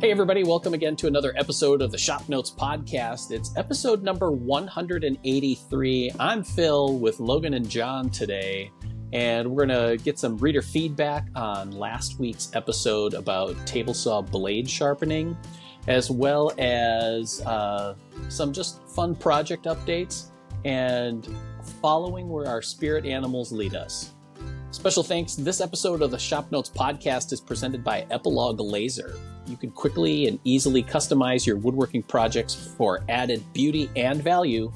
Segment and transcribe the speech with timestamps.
[0.00, 3.32] Hey, everybody, welcome again to another episode of the Shop Notes Podcast.
[3.32, 6.12] It's episode number 183.
[6.20, 8.70] I'm Phil with Logan and John today,
[9.12, 14.22] and we're going to get some reader feedback on last week's episode about table saw
[14.22, 15.36] blade sharpening,
[15.88, 17.96] as well as uh,
[18.28, 20.26] some just fun project updates
[20.64, 21.28] and
[21.82, 24.12] following where our spirit animals lead us.
[24.70, 25.34] Special thanks.
[25.34, 29.18] This episode of the Shop Notes podcast is presented by Epilog Laser.
[29.48, 34.72] You can quickly and easily customize your woodworking projects for added beauty and value.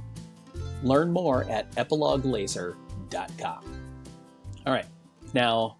[0.82, 3.64] Learn more at epiloglaser.com.
[4.66, 4.86] All right.
[5.34, 5.76] Now,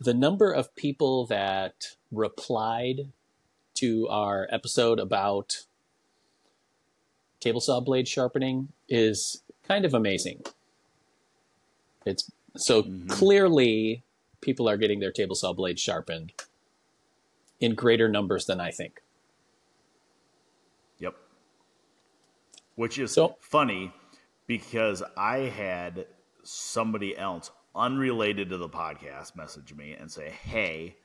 [0.00, 3.12] the number of people that replied
[3.74, 5.64] to our episode about
[7.40, 10.42] table saw blade sharpening is kind of amazing.
[12.04, 13.08] It's so mm-hmm.
[13.08, 14.02] clearly
[14.40, 16.32] people are getting their table saw blades sharpened
[17.62, 19.02] in greater numbers than I think.
[20.98, 21.14] Yep.
[22.74, 23.92] Which is so, funny
[24.46, 26.06] because I had
[26.42, 30.96] somebody else unrelated to the podcast message me and say, "Hey,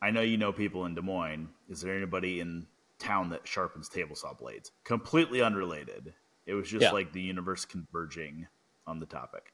[0.00, 1.48] I know you know people in Des Moines.
[1.68, 2.66] Is there anybody in
[2.98, 6.14] town that sharpens table saw blades?" Completely unrelated.
[6.46, 6.92] It was just yeah.
[6.92, 8.46] like the universe converging
[8.86, 9.52] on the topic.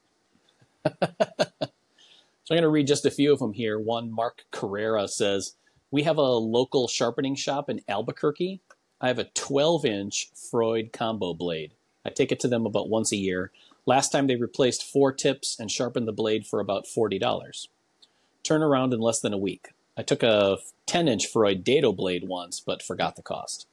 [0.85, 1.69] so I'm
[2.49, 3.79] going to read just a few of them here.
[3.79, 5.55] One, Mark Carrera says,
[5.93, 8.61] We have a local sharpening shop in Albuquerque.
[8.99, 11.75] I have a 12 inch Freud combo blade.
[12.03, 13.51] I take it to them about once a year.
[13.85, 17.67] Last time they replaced four tips and sharpened the blade for about $40.
[18.41, 19.69] Turn around in less than a week.
[19.95, 23.67] I took a 10 inch Freud dado blade once, but forgot the cost.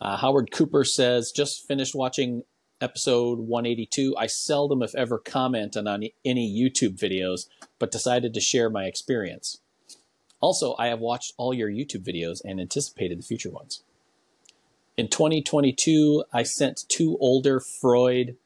[0.00, 2.44] Uh, Howard Cooper says, just finished watching
[2.80, 5.86] episode 182, I seldom, if ever, comment on
[6.24, 7.46] any YouTube videos,
[7.78, 9.58] but decided to share my experience.
[10.40, 13.82] Also, I have watched all your YouTube videos and anticipated the future ones.
[14.96, 18.36] In 2022, I sent two older Freud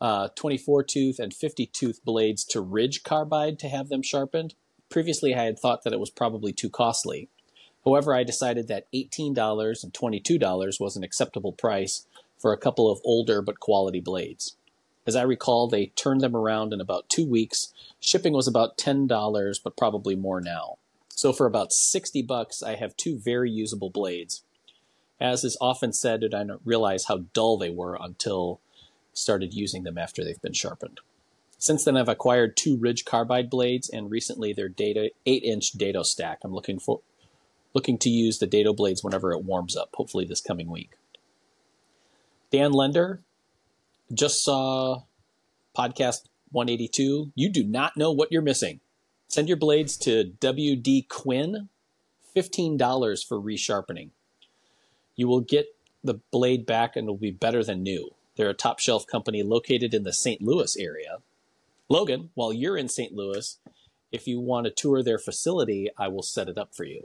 [0.00, 4.54] uh, 24 tooth and 50 tooth blades to Ridge Carbide to have them sharpened.
[4.90, 7.28] Previously, I had thought that it was probably too costly.
[7.84, 12.06] However, I decided that $18 and $22 was an acceptable price
[12.38, 14.56] for a couple of older but quality blades.
[15.06, 17.72] As I recall, they turned them around in about two weeks.
[18.00, 20.76] Shipping was about $10, but probably more now.
[21.14, 24.42] So for about 60 bucks, I have two very usable blades.
[25.20, 28.60] As is often said, I didn't realize how dull they were until
[29.12, 31.00] started using them after they've been sharpened.
[31.56, 36.40] Since then, I've acquired two Ridge Carbide blades and recently their data 8-inch Dado stack.
[36.42, 37.00] I'm looking for
[37.72, 40.90] looking to use the Dado blades whenever it warms up, hopefully this coming week.
[42.50, 43.22] Dan Lender
[44.12, 45.02] just saw
[45.76, 47.32] podcast 182.
[47.34, 48.80] You do not know what you're missing.
[49.34, 51.68] Send your blades to WD Quinn,
[52.36, 54.10] $15 for resharpening.
[55.16, 55.74] You will get
[56.04, 58.10] the blade back and will be better than new.
[58.36, 60.40] They're a top shelf company located in the St.
[60.40, 61.18] Louis area.
[61.88, 63.12] Logan, while you're in St.
[63.12, 63.58] Louis,
[64.12, 67.02] if you want to tour their facility, I will set it up for you.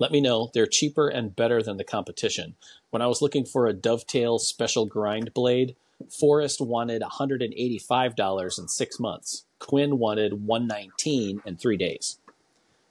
[0.00, 0.50] Let me know.
[0.52, 2.56] They're cheaper and better than the competition.
[2.90, 5.76] When I was looking for a dovetail special grind blade,
[6.10, 9.44] Forrest wanted $185 in six months.
[9.58, 12.18] Quinn wanted 119 in three days.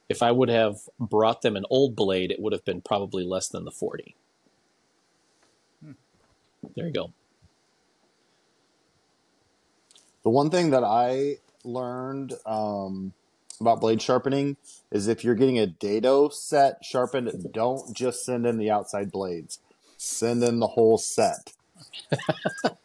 [0.09, 3.49] If I would have brought them an old blade, it would have been probably less
[3.49, 4.15] than the 40.
[5.83, 5.91] Hmm.
[6.75, 7.13] There you go.
[10.23, 13.13] The one thing that I learned um,
[13.59, 14.57] about blade sharpening
[14.91, 19.59] is if you're getting a dado set sharpened, don't just send in the outside blades.
[19.97, 21.53] Send in the whole set.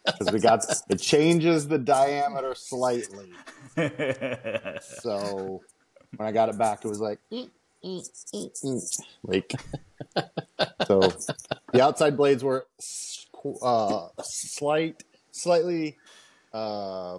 [0.04, 3.30] Because we got it changes the diameter slightly.
[4.82, 5.62] so
[6.16, 7.48] when I got it back, it was like mm,
[7.84, 9.52] mm, mm, like
[10.86, 11.12] so
[11.72, 12.66] the outside blades were
[13.62, 15.98] uh, slight, slightly
[16.52, 17.18] uh,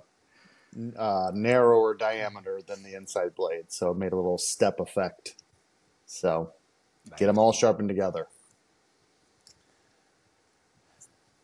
[0.98, 5.36] uh, narrower diameter than the inside blade, so it made a little step effect.
[6.06, 6.52] So
[7.10, 7.20] nice.
[7.20, 8.28] get them all sharpened together.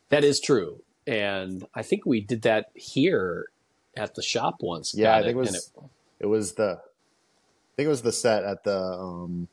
[0.09, 3.47] That is true, and I think we did that here
[3.95, 4.93] at the shop once.
[4.95, 5.55] Yeah, I think it, it was.
[5.55, 5.83] It,
[6.21, 6.79] it, was the.
[6.81, 9.47] I think it was the set at the um,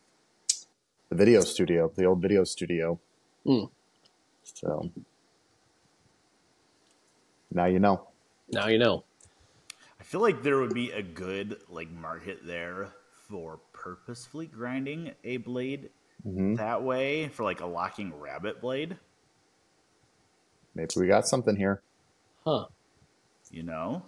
[1.08, 2.98] the video studio, the old video studio.
[3.46, 3.70] Mm.
[4.44, 4.90] So
[7.52, 8.08] now you know.
[8.50, 9.04] Now you know
[10.00, 12.88] I feel like there would be a good like market there
[13.28, 15.90] for purposefully grinding a blade
[16.26, 16.54] mm-hmm.
[16.54, 18.98] that way for like a locking rabbit blade.
[20.76, 21.80] Maybe we got something here.
[22.44, 22.66] Huh.
[23.50, 24.02] You know?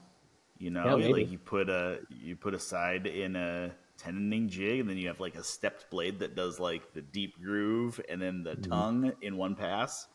[0.59, 4.81] You know, yeah, like you put a you put a side in a tenoning jig,
[4.81, 8.21] and then you have like a stepped blade that does like the deep groove and
[8.21, 8.69] then the mm.
[8.69, 10.09] tongue in one pass.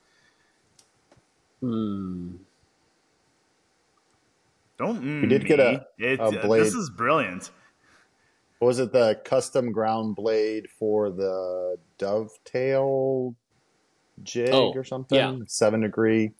[1.61, 2.35] Hmm.
[4.77, 5.01] Don't.
[5.01, 6.61] Mm we did get a, it, a blade.
[6.61, 7.49] This is brilliant.
[8.59, 13.33] was it the custom ground blade for the dovetail
[14.23, 15.17] jig oh, or something?
[15.17, 15.37] Yeah.
[15.47, 16.33] Seven degree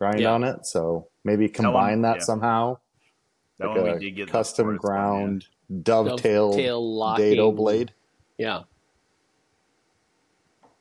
[0.00, 0.32] grind yeah.
[0.32, 0.66] on it.
[0.66, 2.24] So maybe combine that, one, that yeah.
[2.24, 2.78] somehow.
[3.58, 5.46] That like one we did get custom ground
[5.82, 7.92] dovetail, dovetail dado blade.
[8.38, 8.62] Yeah.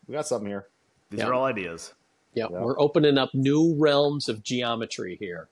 [0.07, 0.67] We got something here.
[1.11, 1.27] These yeah.
[1.27, 1.93] are all ideas.
[2.33, 5.49] Yeah, we're opening up new realms of geometry here.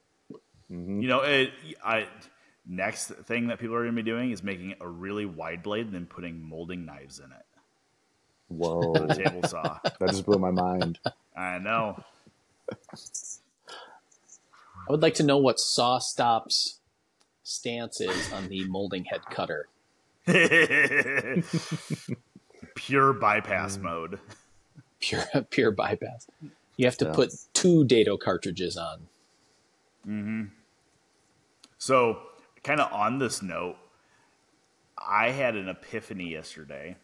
[0.71, 1.01] Mm-hmm.
[1.01, 1.51] You know, it,
[1.83, 2.07] I
[2.65, 5.87] next thing that people are going to be doing is making a really wide blade
[5.87, 7.45] and then putting molding knives in it.
[8.47, 8.93] Whoa!
[9.07, 9.79] table saw.
[9.99, 10.99] That just blew my mind.
[11.35, 12.03] I know.
[14.87, 16.79] I would like to know what SawStop's
[17.43, 19.67] stance is on the molding head cutter.
[22.75, 23.81] pure bypass mm.
[23.81, 24.19] mode.
[24.99, 26.27] Pure pure bypass.
[26.77, 27.13] You have to yeah.
[27.13, 29.07] put two dado cartridges on.
[30.07, 30.43] Mm-hmm.
[31.77, 32.19] So,
[32.63, 33.75] kind of on this note,
[34.97, 36.95] I had an epiphany yesterday.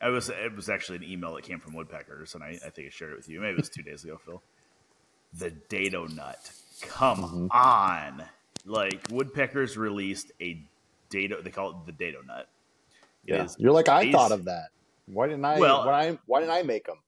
[0.00, 2.86] I was it was actually an email that came from Woodpeckers, and I, I think
[2.86, 3.40] I shared it with you.
[3.40, 4.42] Maybe it was two days ago, Phil.
[5.32, 6.52] The dado nut.
[6.88, 7.46] Come mm-hmm.
[7.50, 8.24] on.
[8.66, 10.62] Like Woodpeckers released a
[11.10, 12.48] dado they call it the dado nut.
[13.26, 13.46] It yeah.
[13.58, 14.68] You're like I thought of that.
[15.06, 16.98] Why didn't I well, why, why didn't I make them?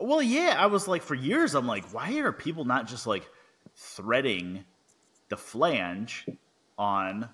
[0.00, 3.28] Well, yeah, I was like for years I'm like why are people not just like
[3.76, 4.64] threading
[5.28, 6.26] the flange
[6.78, 7.28] on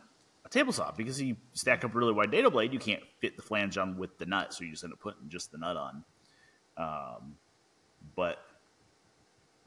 [0.45, 3.37] a table saw because you stack up a really wide dado blade, you can't fit
[3.37, 5.77] the flange on with the nut, so you just end up putting just the nut
[5.77, 6.05] on.
[6.77, 7.37] Um,
[8.17, 8.39] but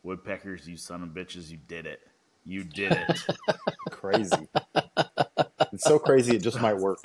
[0.03, 2.01] woodpeckers, you son of bitches, you did it.
[2.45, 3.25] You did it.
[3.89, 4.47] crazy.
[5.71, 6.99] It's so crazy it just might work.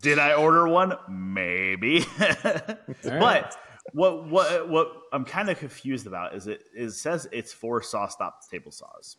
[0.00, 0.94] Did I order one?
[1.08, 2.04] Maybe.
[3.02, 3.56] but
[3.92, 8.32] what what what I'm kind of confused about is it, it says it's for SawStop
[8.50, 9.16] table saws.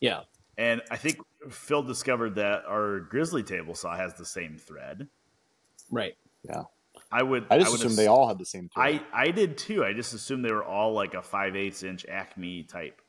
[0.00, 0.20] Yeah.
[0.58, 1.18] And I think
[1.50, 5.08] Phil discovered that our Grizzly table saw has the same thread.
[5.90, 6.14] Right.
[6.42, 6.64] Yeah.
[7.10, 7.46] I would.
[7.50, 8.68] I just I would assumed ass- they all had the same.
[8.68, 9.02] Thread.
[9.12, 9.84] I I did too.
[9.84, 13.00] I just assumed they were all like a five eighths inch Acme type.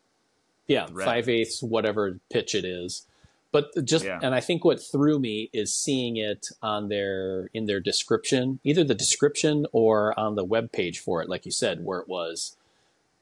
[0.68, 3.06] Yeah, five eighths, whatever pitch it is.
[3.52, 4.20] But just yeah.
[4.22, 8.84] and I think what threw me is seeing it on their in their description, either
[8.84, 12.58] the description or on the web page for it, like you said, where it was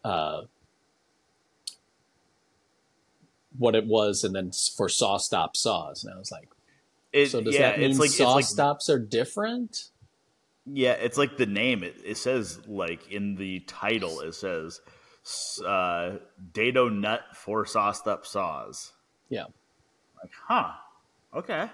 [0.06, 0.44] uh,
[3.58, 6.48] what it was, and then for SawStop saws, and I was like,
[7.12, 9.90] it, so does yeah, that mean like, saw like, stops are different?
[10.66, 11.84] Yeah, it's like the name.
[11.84, 14.80] It, it says like in the title, it says
[15.66, 16.18] uh,
[16.54, 17.66] Dado Nut for
[18.08, 18.92] up saws.
[19.30, 19.46] Yeah.
[20.22, 20.72] Like, huh?
[21.34, 21.70] Okay.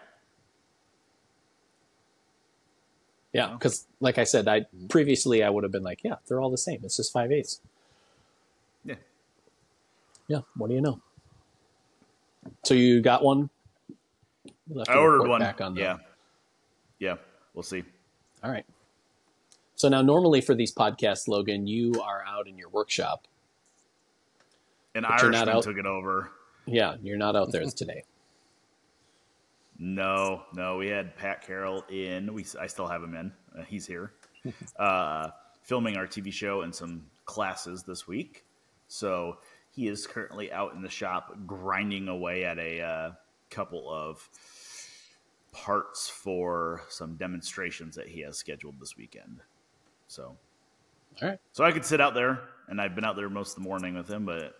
[3.34, 6.50] Yeah, because like I said, I previously I would have been like, yeah, they're all
[6.50, 6.80] the same.
[6.84, 7.62] It's just five eighths.
[8.84, 8.96] Yeah.
[10.28, 10.40] Yeah.
[10.56, 11.00] What do you know?
[12.64, 13.50] So you got one?
[14.88, 15.42] I ordered one.
[15.42, 15.98] On yeah.
[17.00, 17.16] Yeah.
[17.54, 17.84] We'll see.
[18.44, 18.66] All right.
[19.76, 23.28] So now, normally for these podcasts, Logan, you are out in your workshop.
[24.98, 26.32] And Irishman out, took it over.
[26.66, 28.04] Yeah, you're not out there today.
[29.78, 32.34] No, no, we had Pat Carroll in.
[32.34, 33.32] We I still have him in.
[33.58, 34.14] Uh, he's here,
[34.80, 35.30] uh,
[35.62, 38.44] filming our TV show and some classes this week.
[38.88, 39.38] So
[39.70, 43.12] he is currently out in the shop grinding away at a uh,
[43.52, 44.28] couple of
[45.52, 49.42] parts for some demonstrations that he has scheduled this weekend.
[50.08, 50.38] So,
[51.22, 51.40] all right.
[51.52, 53.96] So I could sit out there, and I've been out there most of the morning
[53.96, 54.56] with him, but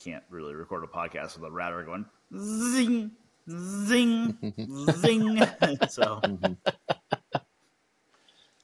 [0.00, 2.04] can't really record a podcast with a router going
[2.36, 3.12] zing,
[3.48, 4.54] zing,
[4.90, 5.40] zing.
[5.88, 6.20] so.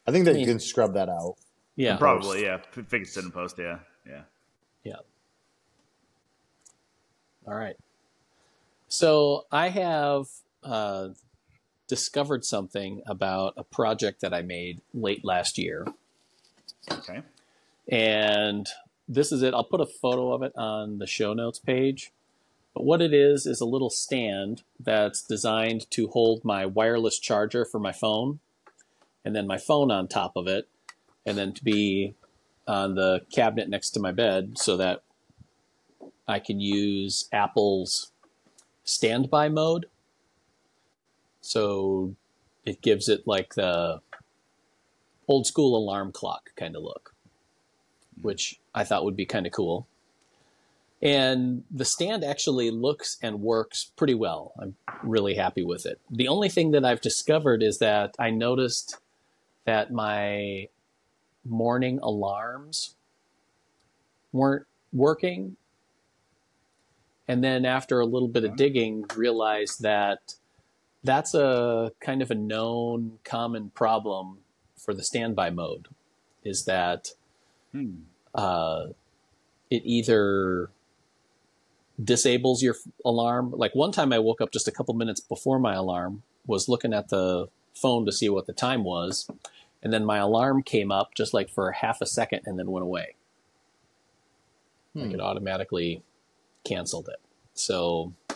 [0.06, 1.36] I think that you can scrub that out.
[1.76, 2.42] Yeah, probably.
[2.42, 3.56] Yeah, fix it in post.
[3.58, 4.22] Yeah, yeah,
[4.82, 4.96] yeah.
[7.46, 7.76] All right.
[8.88, 10.26] So I have
[10.64, 11.10] uh,
[11.86, 15.86] discovered something about a project that I made late last year.
[16.90, 17.22] Okay.
[17.90, 18.68] And
[19.08, 19.52] this is it.
[19.52, 22.12] I'll put a photo of it on the show notes page.
[22.74, 27.64] But what it is is a little stand that's designed to hold my wireless charger
[27.64, 28.38] for my phone
[29.24, 30.68] and then my phone on top of it
[31.26, 32.14] and then to be
[32.68, 35.02] on the cabinet next to my bed so that
[36.28, 38.12] I can use Apple's
[38.84, 39.86] standby mode.
[41.40, 42.14] So
[42.64, 44.00] it gives it like the
[45.26, 47.09] old school alarm clock kind of look,
[48.22, 49.86] which I thought would be kind of cool.
[51.02, 54.52] And the stand actually looks and works pretty well.
[54.60, 55.98] I'm really happy with it.
[56.10, 58.98] The only thing that I've discovered is that I noticed
[59.64, 60.68] that my
[61.44, 62.96] morning alarms
[64.32, 65.56] weren't working.
[67.26, 70.34] And then after a little bit of digging, realized that
[71.02, 74.38] that's a kind of a known common problem
[74.76, 75.88] for the standby mode
[76.44, 77.12] is that
[77.72, 78.02] Hmm.
[78.34, 78.86] Uh,
[79.70, 80.70] it either
[82.02, 83.52] disables your alarm.
[83.56, 86.92] Like one time I woke up just a couple minutes before my alarm, was looking
[86.94, 89.28] at the phone to see what the time was,
[89.82, 92.84] and then my alarm came up just like for half a second and then went
[92.84, 93.14] away.
[94.94, 95.14] Like Hmm.
[95.14, 96.02] it automatically
[96.64, 97.20] canceled it.
[97.54, 98.34] So, I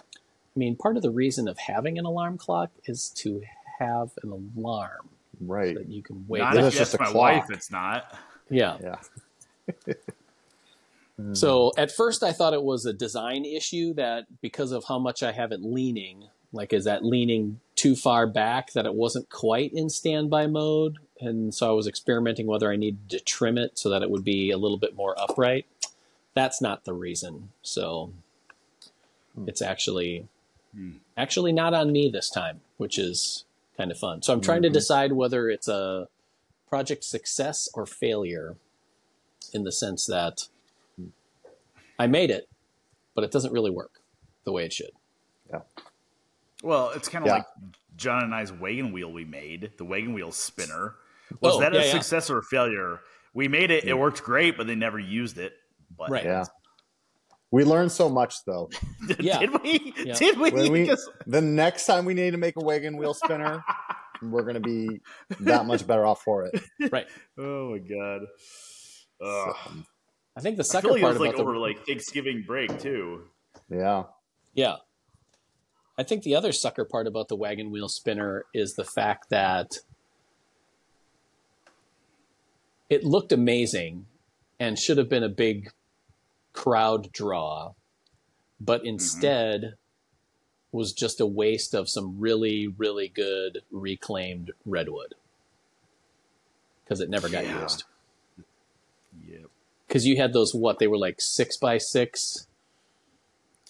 [0.54, 3.42] mean, part of the reason of having an alarm clock is to
[3.80, 5.08] have an alarm
[5.40, 5.74] Right.
[5.74, 6.60] that you can wake Not up.
[6.60, 7.46] if it's just that's a my wife.
[7.50, 8.14] It's not.
[8.50, 8.78] Yeah.
[8.80, 8.96] Yeah.
[11.32, 15.22] So at first I thought it was a design issue that because of how much
[15.22, 19.72] I have it leaning, like is that leaning too far back that it wasn't quite
[19.72, 20.98] in standby mode?
[21.20, 24.24] And so I was experimenting whether I needed to trim it so that it would
[24.24, 25.66] be a little bit more upright.
[26.34, 27.50] That's not the reason.
[27.62, 28.12] So
[29.46, 30.28] it's actually
[30.74, 30.90] Hmm.
[31.16, 33.44] actually not on me this time, which is
[33.76, 34.22] kind of fun.
[34.22, 34.72] So I'm trying to Mhm.
[34.72, 36.08] decide whether it's a
[36.68, 38.56] project success or failure
[39.54, 40.48] in the sense that
[41.98, 42.48] I made it,
[43.14, 44.00] but it doesn't really work
[44.44, 44.90] the way it should.
[45.50, 45.60] Yeah.
[46.62, 47.34] Well, it's kind of Yeah.
[47.34, 47.46] like
[47.96, 50.96] John and I's wagon wheel we made, the wagon wheel spinner.
[51.32, 51.92] Oh, Was Oh, that yeah, a yeah.
[51.92, 53.00] success or a failure?
[53.32, 53.84] We made it.
[53.84, 53.98] It mm.
[53.98, 55.54] worked great, but they never used it.
[55.96, 56.24] But Right.
[56.24, 56.44] Yeah.
[57.50, 58.68] We learned so much though.
[59.20, 59.38] Yeah.
[59.38, 59.94] did we?
[60.04, 60.14] Yeah.
[60.14, 60.50] Did we?
[60.50, 63.64] We Because- the next time we need to make a wagon wheel spinner,
[64.22, 65.00] we're gonna be
[65.40, 66.60] that much better off for it.
[66.90, 67.06] Right.
[67.38, 68.22] oh my god.
[69.24, 69.56] Ugh.
[70.36, 71.86] I think the I sucker feel like it part was like about the over like
[71.86, 73.22] Thanksgiving break too.
[73.70, 74.04] yeah.
[74.54, 74.76] yeah,
[75.96, 79.78] I think the other sucker part about the wagon wheel spinner is the fact that
[82.90, 84.06] it looked amazing
[84.58, 85.70] and should have been a big
[86.52, 87.74] crowd draw,
[88.60, 88.88] but mm-hmm.
[88.88, 89.74] instead
[90.72, 95.14] was just a waste of some really, really good reclaimed redwood
[96.82, 97.62] because it never got Yeah.
[97.62, 97.84] used.
[99.94, 100.00] Yep.
[100.00, 102.46] Because you had those what they were like six by six.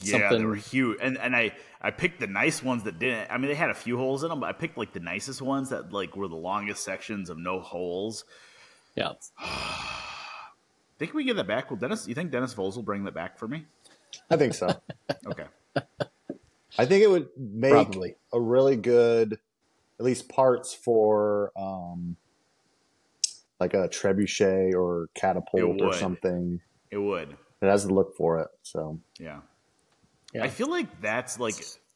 [0.00, 3.30] Yeah, they were huge, and and I I picked the nice ones that didn't.
[3.30, 5.40] I mean, they had a few holes in them, but I picked like the nicest
[5.40, 8.24] ones that like were the longest sections of no holes.
[8.96, 9.12] Yeah,
[10.98, 11.70] Think we get that back?
[11.70, 12.06] Will Dennis?
[12.06, 13.66] You think Dennis Voles will bring that back for me?
[14.30, 14.68] I think so.
[15.26, 15.44] Okay.
[16.78, 18.16] I think it would make probably.
[18.32, 19.38] a really good,
[19.98, 22.16] at least parts for um,
[23.60, 26.60] like a trebuchet or catapult or something.
[26.90, 27.36] It would.
[27.62, 28.48] It has the look for it.
[28.62, 29.40] So Yeah.
[30.32, 30.44] Yeah.
[30.44, 31.54] I feel like that's like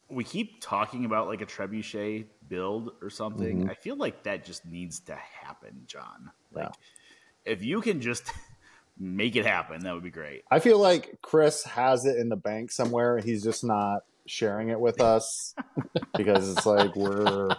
[0.09, 3.65] we keep talking about like a trebuchet build or something.
[3.65, 3.69] Mhm.
[3.69, 6.31] I feel like that just needs to happen, John.
[6.51, 7.51] Like Yeah.
[7.53, 8.31] if you can just
[8.97, 10.43] make it happen, that would be great.
[10.49, 13.19] I feel like Chris has it in the bank somewhere.
[13.19, 15.53] He's just not sharing it with us
[16.17, 17.49] because it's like we're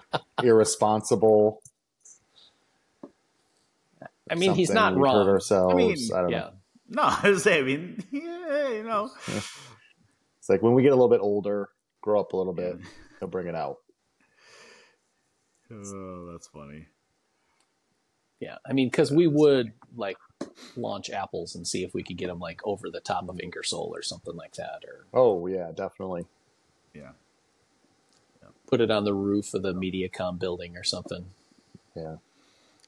[0.42, 1.62] irresponsible.
[4.30, 5.26] I mean, he's not We wrong.
[5.26, 5.72] Hurt ourselves.
[5.72, 6.50] I I, mean, don't yeah, know.
[6.88, 9.10] No, I was saying, I mean, yeah, you know.
[9.26, 11.68] It's like when we get a little bit older,
[12.00, 12.78] grow up a little bit,
[13.18, 13.78] he'll bring it out.
[15.72, 16.86] Oh, that's funny.
[18.40, 18.56] yeah.
[18.68, 20.16] I mean, because we would like
[20.76, 23.92] launch apples and see if we could get them like over the top of Ingersoll
[23.94, 26.26] or something like that, or Oh yeah, definitely.
[26.94, 27.10] Yeah.
[28.66, 31.26] put it on the roof of the MediaCom building or something.
[31.94, 32.16] Yeah.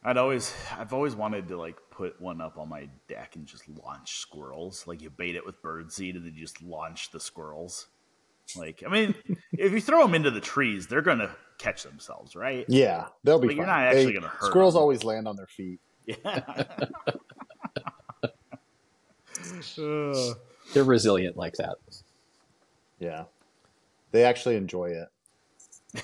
[0.04, 3.68] I'd always, I've always wanted to like put one up on my deck and just
[3.68, 4.85] launch squirrels.
[4.87, 7.87] Like you bait it with birdseed and then you just launch the squirrels.
[8.56, 9.14] Like, I mean,
[9.52, 12.64] if you throw them into the trees, they're gonna catch themselves, right?
[12.68, 14.80] Yeah, they'll be But you're not actually They- gonna hurt Squirrels them.
[14.82, 15.78] always land on their feet.
[16.04, 16.64] Yeah.
[19.78, 20.35] Uh,
[20.75, 21.76] They're resilient like that.
[22.99, 23.25] Yeah,
[24.11, 24.90] they actually enjoy
[25.94, 26.02] it.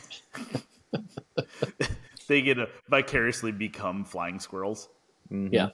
[2.29, 4.89] They get to vicariously become flying squirrels.
[5.33, 5.49] Mhm.
[5.53, 5.69] Yeah.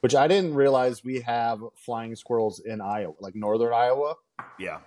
[0.00, 4.14] Which I didn't realize we have flying squirrels in Iowa, like northern Iowa.
[4.58, 4.80] Yeah.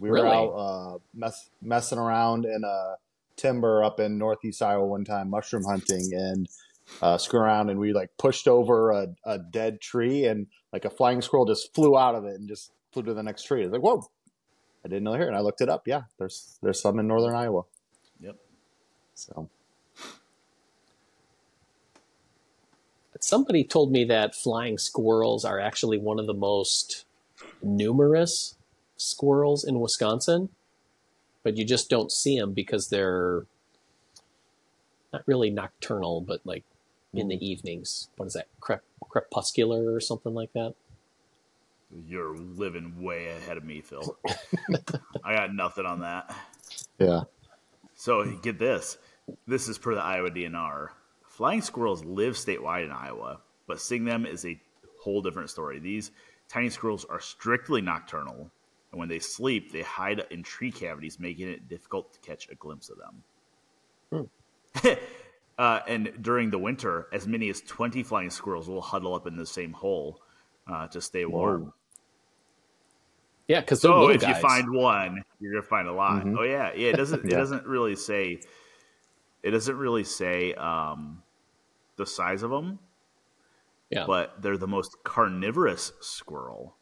[0.00, 0.28] We were Really?
[0.30, 2.96] out uh, mess, messing around in a
[3.36, 6.48] timber up in northeast Iowa one time, mushroom hunting, and
[7.00, 10.90] uh, screwing around, and we like pushed over a, a dead tree, and like a
[10.90, 13.62] flying squirrel just flew out of it and just flew to the next tree.
[13.62, 14.02] It's like, whoa!
[14.84, 15.86] I didn't know here, and I looked it up.
[15.86, 17.62] Yeah, there's there's some in northern Iowa.
[19.14, 19.48] So
[23.22, 27.04] Somebody told me that flying squirrels are actually one of the most
[27.62, 28.56] numerous
[28.96, 30.48] squirrels in Wisconsin,
[31.44, 33.46] but you just don't see them because they're
[35.12, 36.64] not really nocturnal, but like
[37.14, 37.44] in the hmm.
[37.44, 38.08] evenings.
[38.16, 38.48] What is that?
[38.60, 40.74] Crep- crepuscular or something like that.
[42.08, 44.18] You're living way ahead of me, Phil.
[45.24, 46.34] I got nothing on that.
[46.98, 47.22] Yeah.
[48.02, 48.98] So get this.
[49.46, 50.88] This is per the Iowa DNR.
[51.22, 54.60] Flying squirrels live statewide in Iowa, but seeing them is a
[55.00, 55.78] whole different story.
[55.78, 56.10] These
[56.48, 58.50] tiny squirrels are strictly nocturnal,
[58.90, 62.56] and when they sleep, they hide in tree cavities, making it difficult to catch a
[62.56, 62.98] glimpse of
[64.82, 64.98] them.
[65.58, 69.36] uh, and during the winter, as many as 20 flying squirrels will huddle up in
[69.36, 70.20] the same hole
[70.66, 71.66] uh, to stay warm.
[71.66, 71.74] Whoa.
[73.52, 76.24] Yeah, because So if you find one, you're gonna find a lot.
[76.24, 76.38] Mhm.
[76.38, 76.88] Oh yeah, yeah.
[76.88, 77.24] It doesn't.
[77.26, 78.40] It doesn't really say.
[79.42, 81.22] It doesn't really say um,
[81.96, 82.78] the size of them.
[83.90, 84.06] Yeah.
[84.06, 86.76] But they're the most carnivorous squirrel.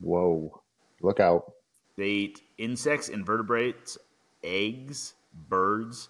[0.00, 0.62] Whoa.
[1.02, 1.52] Look out.
[1.98, 3.98] They eat insects, invertebrates,
[4.42, 6.08] eggs, birds,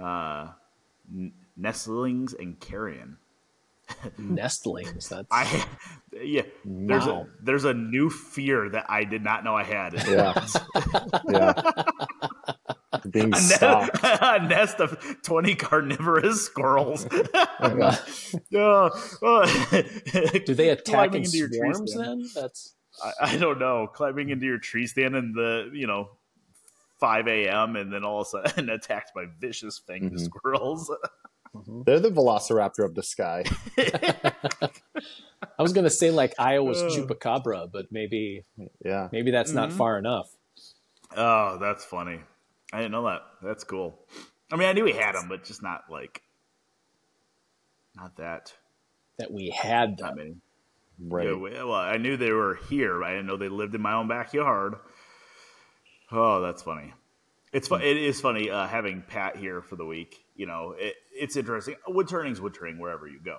[0.00, 0.52] uh,
[1.12, 3.18] n- nestlings, and carrion.
[4.18, 5.08] nestlings.
[5.08, 5.64] That's I
[6.22, 6.42] yeah.
[6.64, 7.26] There's Wow.
[7.28, 9.94] a there's a new fear that I did not know I had.
[9.94, 10.46] Yeah.
[11.28, 11.52] yeah.
[13.10, 14.02] Being a, stalked.
[14.02, 17.06] nest, a nest of 20 carnivorous squirrels.
[17.62, 18.90] Uh,
[19.22, 19.46] uh,
[20.44, 21.94] do they attack in into your tree swarms?
[21.94, 23.86] Then that's I, I don't know.
[23.86, 26.10] Climbing into your tree stand in the, you know,
[27.00, 27.76] 5 a.m.
[27.76, 30.20] and then all of a sudden attacked by vicious fanged Mhm.
[30.20, 30.90] squirrels.
[31.84, 33.44] They're the velociraptor of the sky.
[35.58, 36.90] I was gonna say like Iowa's Ugh.
[36.90, 38.44] chupacabra, but maybe
[38.84, 39.08] Yeah.
[39.12, 39.76] maybe that's not Mhm.
[39.76, 40.30] far enough.
[41.16, 42.20] oh, that's funny.
[42.72, 43.20] I didn't know that.
[43.42, 43.98] That's cool.
[44.50, 46.22] I mean, I knew we had them, but just not like,
[47.94, 48.54] not that,
[49.18, 50.16] That we had not them.
[50.16, 50.36] many.
[50.98, 51.26] Right.
[51.52, 53.02] Yeah, well, I knew they were here.
[53.04, 54.76] I didn't know they lived in my own backyard.
[56.10, 56.92] Oh, that's funny.
[57.52, 60.24] It's fu- it is funny uh, having Pat here for the week.
[60.34, 61.76] You know, it, it's interesting.
[61.88, 63.38] Wood turning's wood turning wherever you go,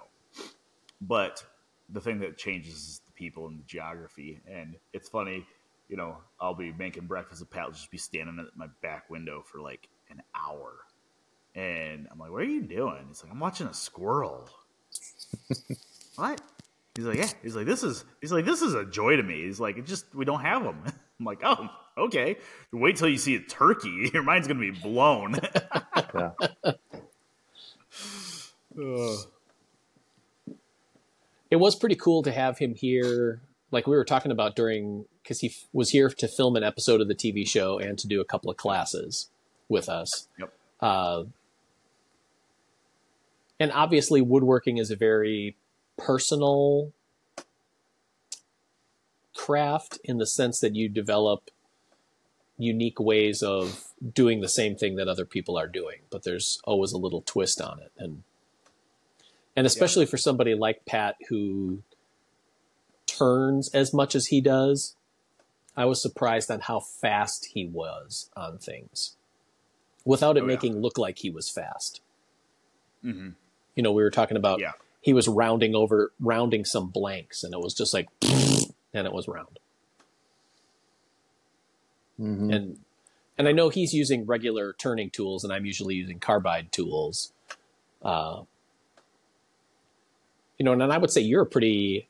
[1.02, 1.44] but
[1.90, 4.42] the thing that changes is the people and the geography.
[4.50, 5.46] And it's funny.
[5.90, 9.10] You know, I'll be making breakfast, and Pat will just be standing at my back
[9.10, 10.74] window for like an hour,
[11.56, 14.50] and I'm like, "What are you doing?" He's like, "I'm watching a squirrel."
[16.16, 16.42] what?
[16.96, 17.30] He's like, yeah.
[17.42, 18.06] He's like, this is.
[18.22, 19.44] He's like, this is a joy to me.
[19.44, 20.84] He's like, it just we don't have them.
[21.20, 22.38] I'm like, oh, okay.
[22.72, 24.10] Wait till you see a turkey.
[24.14, 25.36] Your mind's gonna be blown.
[26.14, 26.32] Yeah.
[28.78, 30.56] Ugh.
[31.52, 33.42] It was pretty cool to have him here.
[33.72, 37.02] Like we were talking about during, because he f- was here to film an episode
[37.02, 39.30] of the TV show and to do a couple of classes
[39.70, 40.28] with us.
[40.40, 40.54] Yep.
[40.80, 41.24] Uh,
[43.60, 45.56] and obviously, woodworking is a very
[45.98, 46.92] personal
[49.36, 51.50] craft in the sense that you develop
[52.58, 56.92] unique ways of doing the same thing that other people are doing, but there's always
[56.92, 57.92] a little twist on it.
[57.98, 58.24] And
[59.56, 61.84] and especially for somebody like Pat who
[63.06, 64.96] turns as much as he does,
[65.78, 69.16] I was surprised on how fast he was on things
[70.06, 70.48] without it Oh, yeah.
[70.48, 72.02] making look like he was fast.
[73.04, 73.36] Mhm.
[73.76, 74.74] You know, we were talking about Yeah.
[75.02, 78.08] he was rounding over rounding some blanks and it was just like
[78.94, 79.60] and it was round.
[82.20, 82.54] Mhm.
[82.56, 82.80] and
[83.36, 87.34] and I know he's using regular turning tools, and I'm usually using carbide tools.
[88.04, 88.44] Uh,
[90.58, 92.08] you know, and I would say you're a pretty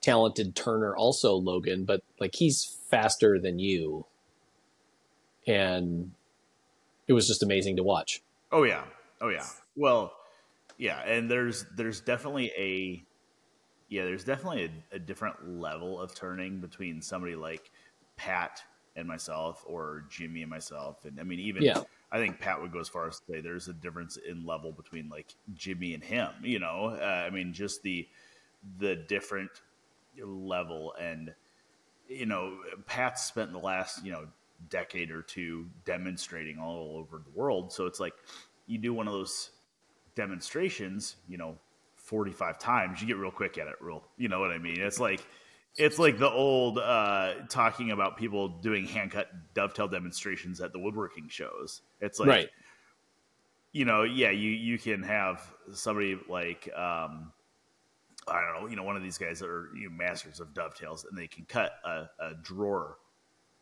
[0.00, 1.84] talented turner, also, Logan.
[1.84, 4.06] But like he's faster than you,
[5.46, 6.12] and
[7.06, 8.22] it was just amazing to watch.
[8.52, 8.84] Oh yeah.
[9.20, 9.46] Oh yeah.
[9.76, 10.12] Well,
[10.78, 13.04] yeah, and there's there's definitely a
[13.88, 17.70] yeah, there's definitely a, a different level of turning between somebody like
[18.16, 18.62] Pat
[18.96, 21.04] and myself or Jimmy and myself.
[21.04, 21.82] And I mean even Yeah.
[22.12, 24.72] I think Pat would go as far as to say there's a difference in level
[24.72, 26.96] between like Jimmy and him, you know?
[27.00, 28.08] Uh, I mean just the
[28.78, 29.50] the different
[30.18, 31.34] level and
[32.08, 34.26] you know, Pat's spent the last, you know,
[34.68, 37.72] decade or two demonstrating all over the world.
[37.72, 38.14] So it's like
[38.66, 39.50] you do one of those
[40.16, 41.56] demonstrations, you know,
[41.96, 44.80] 45 times, you get real quick at it, real, you know what I mean?
[44.80, 45.24] It's like,
[45.76, 50.78] it's like the old uh, talking about people doing hand cut dovetail demonstrations at the
[50.78, 51.82] woodworking shows.
[52.00, 52.48] It's like, right.
[53.72, 57.32] you know, yeah, you you can have somebody like um,
[58.28, 60.52] I don't know, you know, one of these guys that are you know, masters of
[60.54, 62.98] dovetails, and they can cut a, a drawer,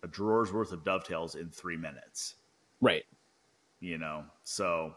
[0.03, 2.37] a drawer's worth of dovetails in three minutes.
[2.81, 3.05] Right.
[3.81, 4.95] You know, so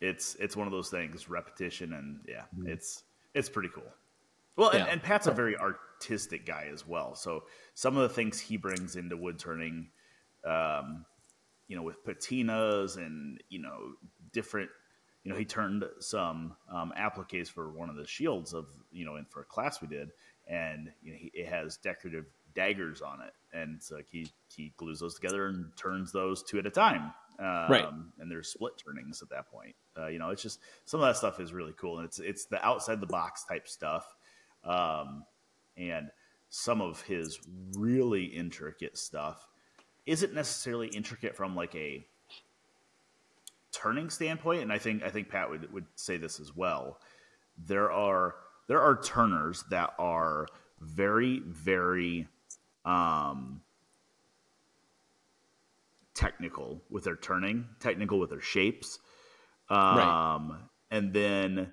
[0.00, 3.04] it's it's one of those things, repetition, and yeah, it's
[3.34, 3.84] it's pretty cool.
[4.56, 4.86] Well, and, Yeah.
[4.92, 7.14] and Pat's a very artistic guy as well.
[7.14, 9.90] So some of the things he brings into wood turning,
[10.44, 11.04] um,
[11.68, 13.94] you know, with patinas and you know
[14.32, 14.70] different.
[15.24, 19.16] You know, he turned some um, appliques for one of the shields of you know,
[19.16, 20.12] in for a class we did,
[20.46, 25.00] and you know, he, it has decorative daggers on it, and so he he glues
[25.00, 27.12] those together and turns those two at a time.
[27.38, 27.86] Um, right.
[28.18, 29.74] And there's split turnings at that point.
[29.98, 32.46] Uh, you know, it's just some of that stuff is really cool, and it's it's
[32.46, 34.15] the outside the box type stuff,
[34.66, 35.24] um,
[35.76, 36.10] and
[36.48, 37.38] some of his
[37.76, 39.48] really intricate stuff
[40.06, 42.06] isn't necessarily intricate from like a
[43.72, 46.98] turning standpoint and i think i think pat would, would say this as well
[47.66, 48.36] there are
[48.68, 50.46] there are turners that are
[50.80, 52.26] very very
[52.84, 53.60] um
[56.14, 58.98] technical with their turning technical with their shapes
[59.68, 60.58] um right.
[60.90, 61.70] and then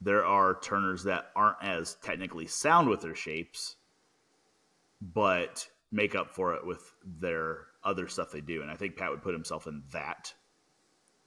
[0.00, 3.76] there are turners that aren't as technically sound with their shapes
[5.00, 8.62] but make up for it with their other stuff they do.
[8.62, 10.34] And I think Pat would put himself in that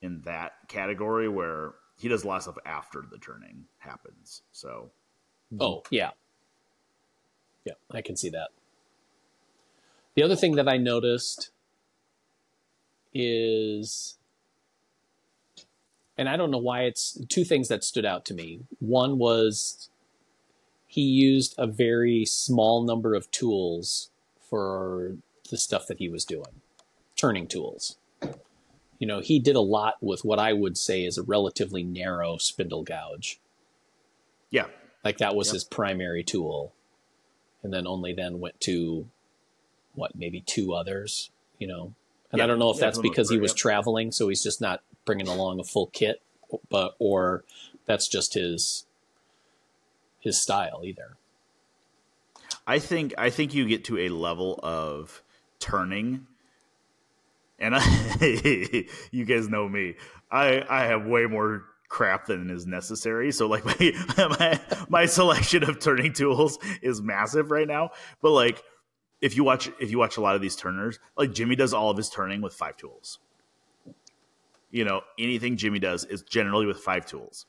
[0.02, 4.44] in that category where he does a lot of stuff after the turning happens.
[4.52, 4.92] So
[5.60, 6.12] Oh, yeah.
[7.66, 8.50] Yeah, I can see that.
[10.16, 11.52] The other thing that I noticed
[13.14, 14.19] is
[16.20, 18.60] and I don't know why it's two things that stood out to me.
[18.80, 19.90] One was
[20.86, 24.10] he used a very small number of tools
[24.42, 25.16] for
[25.50, 26.62] the stuff that he was doing,
[27.16, 27.96] turning tools.
[29.00, 32.36] You know, he did a lot with what I would say is a relatively narrow
[32.36, 33.40] spindle gouge.
[34.50, 34.66] Yeah.
[35.06, 35.54] Like that was yep.
[35.54, 36.74] his primary tool.
[37.64, 39.08] And then only then went to
[39.94, 41.94] what, maybe two others, you know.
[42.34, 43.58] And I don't know if that's because he was yep.
[43.58, 46.22] traveling, so he's just not bringing along a full kit,
[46.70, 47.44] but or
[47.88, 48.86] that's just his
[50.20, 51.18] his style either.
[52.68, 55.24] I think I think you get to a level of
[55.58, 56.28] turning,
[57.58, 59.96] and I, you guys know me.
[60.32, 63.32] I I have way more crap than is necessary.
[63.32, 63.66] So like
[64.16, 67.90] my my my selection of turning tools is massive right now.
[68.22, 68.62] But like
[69.22, 71.90] if you watch if you watch a lot of these turners, like Jimmy does all
[71.90, 73.18] of his turning with five tools.
[74.72, 77.46] You know, anything Jimmy does is generally with five tools.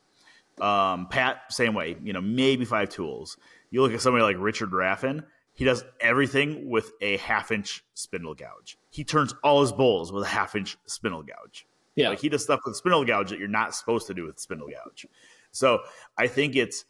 [0.61, 3.37] Um, Pat, same way, you know, maybe five tools.
[3.71, 8.35] You look at somebody like Richard Raffan, he does everything with a half inch spindle
[8.35, 8.79] gouge.
[8.91, 11.67] He turns all his bowls with a half inch spindle gouge.
[11.97, 12.11] Yeah.
[12.11, 14.69] Like he does stuff with spindle gouge that you're not supposed to do with spindle
[14.69, 15.07] gouge.
[15.51, 15.81] So
[16.17, 16.85] I think it's,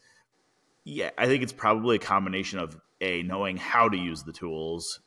[0.83, 4.99] yeah, I think it's probably a combination of a knowing how to use the tools,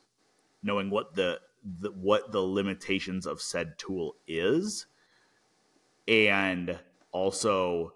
[0.62, 1.40] knowing what the,
[1.80, 4.86] the what the limitations of said tool is,
[6.08, 6.78] and
[7.12, 7.92] also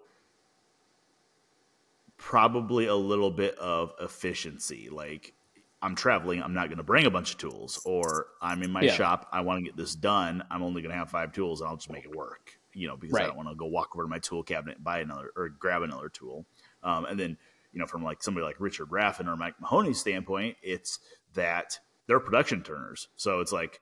[2.17, 4.89] probably a little bit of efficiency.
[4.89, 5.33] Like
[5.81, 8.81] I'm traveling, I'm not going to bring a bunch of tools, or I'm in my
[8.81, 8.93] yeah.
[8.93, 10.43] shop, I want to get this done.
[10.51, 12.51] I'm only going to have five tools, and I'll just make it work.
[12.73, 13.23] You know, because right.
[13.23, 15.49] I don't want to go walk over to my tool cabinet and buy another or
[15.49, 16.45] grab another tool.
[16.83, 17.37] Um, and then,
[17.73, 20.99] you know, from like somebody like Richard Raffan or Mike Mahoney's standpoint, it's
[21.33, 23.07] that they're production turners.
[23.15, 23.81] So it's like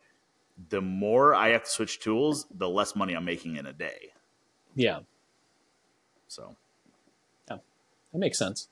[0.69, 4.11] the more I have to switch tools, the less money I'm making in a day.
[4.77, 4.99] Yeah.
[6.27, 6.55] So
[7.49, 7.57] Yeah,
[8.13, 8.67] that makes sense.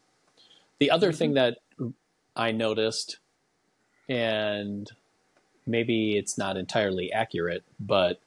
[0.79, 1.17] The other mm-hmm.
[1.17, 1.57] thing that
[2.35, 3.17] I noticed,
[4.07, 4.89] and
[5.65, 8.19] maybe it's not entirely accurate, but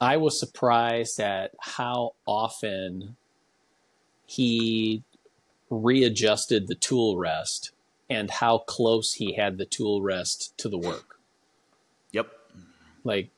[0.00, 3.16] I was surprised at how often
[4.26, 5.02] he
[5.68, 7.72] readjusted the tool rest
[8.08, 11.18] and how close he had the tool rest to the work.
[12.12, 12.30] Yep.
[13.04, 13.30] Like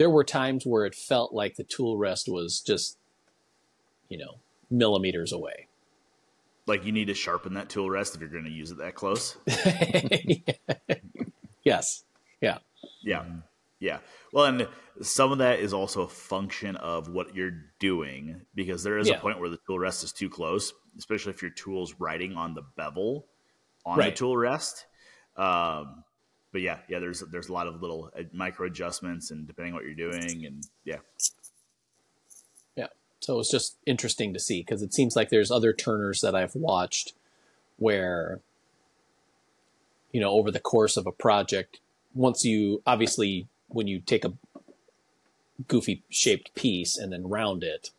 [0.00, 2.96] there were times where it felt like the tool rest was just,
[4.08, 4.38] you know,
[4.70, 5.66] millimeters away.
[6.66, 8.94] Like you need to sharpen that tool rest if you're going to use it that
[8.94, 9.36] close.
[11.64, 12.04] yes.
[12.40, 12.58] Yeah.
[13.02, 13.26] Yeah.
[13.78, 13.98] Yeah.
[14.32, 14.68] Well, and
[15.02, 19.16] some of that is also a function of what you're doing because there is yeah.
[19.16, 22.54] a point where the tool rest is too close, especially if your tool's riding on
[22.54, 23.26] the bevel
[23.84, 24.14] on right.
[24.14, 24.86] the tool rest.
[25.36, 26.04] Um,
[26.52, 29.76] but yeah, yeah, there's there's a lot of little uh, micro adjustments and depending on
[29.76, 30.98] what you're doing, and yeah,
[32.76, 32.88] yeah,
[33.20, 36.54] so it's just interesting to see because it seems like there's other turners that I've
[36.54, 37.12] watched
[37.76, 38.40] where,
[40.12, 41.80] you know, over the course of a project,
[42.14, 44.32] once you obviously when you take a
[45.68, 47.90] goofy shaped piece and then round it,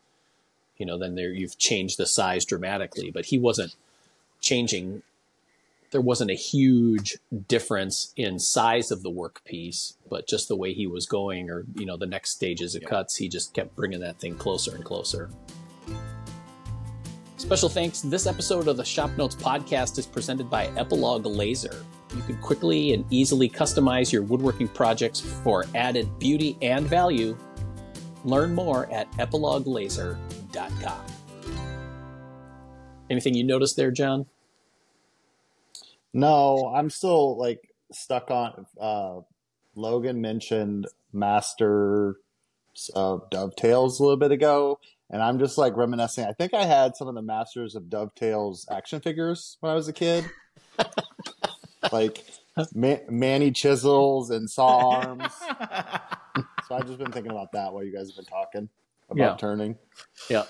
[0.77, 3.11] you know, then there you've changed the size dramatically.
[3.11, 3.75] But he wasn't
[4.41, 5.03] changing
[5.91, 10.87] there wasn't a huge difference in size of the workpiece, but just the way he
[10.87, 14.17] was going, or you know, the next stages of cuts, he just kept bringing that
[14.17, 15.29] thing closer and closer.
[17.35, 18.01] Special thanks.
[18.01, 21.83] This episode of the Shop Notes podcast is presented by Epilog Laser.
[22.15, 27.37] you can quickly and easily customize your woodworking projects for added beauty and value.
[28.23, 31.05] Learn more at epiloglaser.com.
[33.09, 34.27] Anything you noticed there, John?
[36.13, 38.65] No, I'm still like stuck on.
[38.79, 39.21] Uh,
[39.75, 42.17] Logan mentioned Master
[42.95, 46.25] of Dovetails a little bit ago, and I'm just like reminiscing.
[46.25, 49.87] I think I had some of the Masters of Dovetails action figures when I was
[49.87, 50.25] a kid,
[51.91, 52.23] like
[52.73, 55.33] Ma- Manny chisels and saw arms.
[56.67, 58.69] so I've just been thinking about that while you guys have been talking
[59.09, 59.37] about Yeah.
[59.37, 59.77] turning.
[60.29, 60.43] Yeah.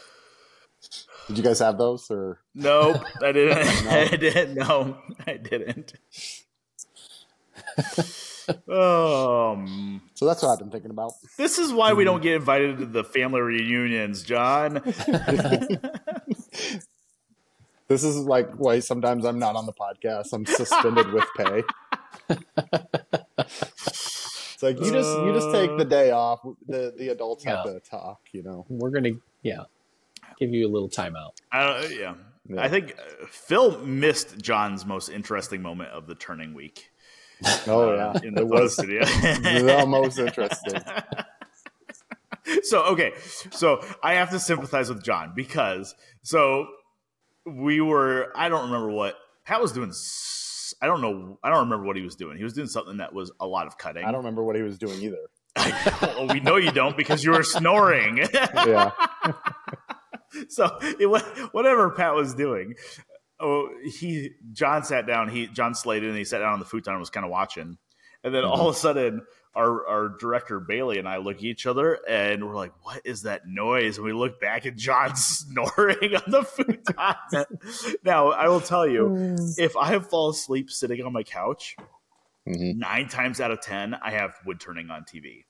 [1.27, 2.39] Did you guys have those or?
[2.55, 3.85] Nope, I didn't.
[3.85, 3.91] No.
[3.91, 4.55] I didn't.
[4.55, 5.93] No, I didn't.
[8.69, 11.13] um, So that's what I've been thinking about.
[11.37, 14.81] this is why we don't get invited to the family reunions, John.
[17.87, 20.31] This is like why sometimes I'm not on the podcast.
[20.31, 21.63] I'm suspended with pay.
[23.37, 26.39] It's like you just you just take the day off.
[26.69, 28.21] The the adults have to talk.
[28.31, 28.65] You know.
[28.69, 29.63] We're going to, yeah,
[30.41, 31.31] give you a little timeout.
[31.51, 32.13] I don't, yeah.
[32.49, 32.61] Yeah.
[32.61, 36.89] I think uh, Phil missed John's most interesting moment of the turning week.
[37.67, 39.03] Oh uh, yeah, in the it was studio.
[39.05, 40.81] the most interesting.
[42.63, 43.13] so okay
[43.51, 46.67] so i have to sympathize with john because so
[47.45, 49.91] we were i don't remember what pat was doing
[50.81, 53.13] I don't know i don't remember what he was doing he was doing something that
[53.13, 55.17] was a lot of cutting I don't remember what he was doing either.
[56.01, 58.91] well, we know you don't because you were snoring Yeah,
[60.49, 62.75] so it, whatever pat was doing
[63.39, 66.93] oh he john sat down he john slated and he sat down on the futon
[66.93, 67.77] and was kind of watching.
[68.23, 69.21] And then all of a sudden
[69.55, 73.23] our, our director bailey and i look at each other and we're like what is
[73.23, 73.97] that noise?
[73.97, 79.35] And we look back at john snoring on the futon now i will tell you
[79.57, 81.75] if i fall asleep sitting on my couch
[82.47, 82.77] Mhm.
[82.77, 85.43] nine times out of ten i have wood turning on tv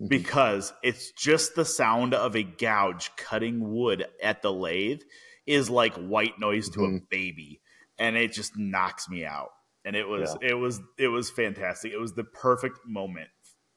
[0.00, 0.08] Mhm.
[0.08, 5.00] because it's just the sound of a gouge cutting wood at the lathe
[5.46, 7.08] is like white noise to a Mhm.
[7.10, 7.60] baby
[7.98, 9.50] and it just knocks me out
[9.84, 13.28] and it was it was it was fantastic it was the perfect moment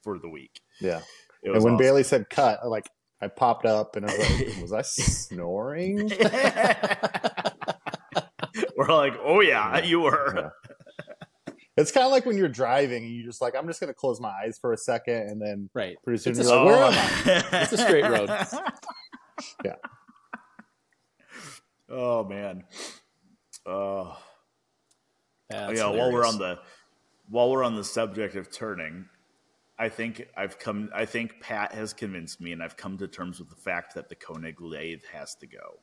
[0.04, 1.00] for the week yeah.
[1.42, 1.78] it And when awesome.
[1.78, 2.88] Bailey said cut, I, like
[3.22, 6.10] I popped up and I was like, "Was I snoring?"
[8.78, 10.52] we're like oh yeah you were
[11.76, 14.22] It's kind of like when you're driving and you just like, I'm just gonna close
[14.22, 15.96] my eyes for a second, and then Right.
[16.04, 16.94] pretty soon It's you're a- like, "Where am
[17.54, 18.30] I?" It's a straight road.
[19.66, 19.76] Yeah.
[21.90, 22.64] oh man
[23.66, 24.16] oh
[25.50, 26.60] That's yeah, while we're on the
[27.30, 29.06] while we're on the subject of turning,
[29.80, 30.90] I think I've come.
[30.94, 34.08] I think Pat has convinced me, and I've come to terms with the fact that
[34.10, 35.80] the Koenig lathe has to go.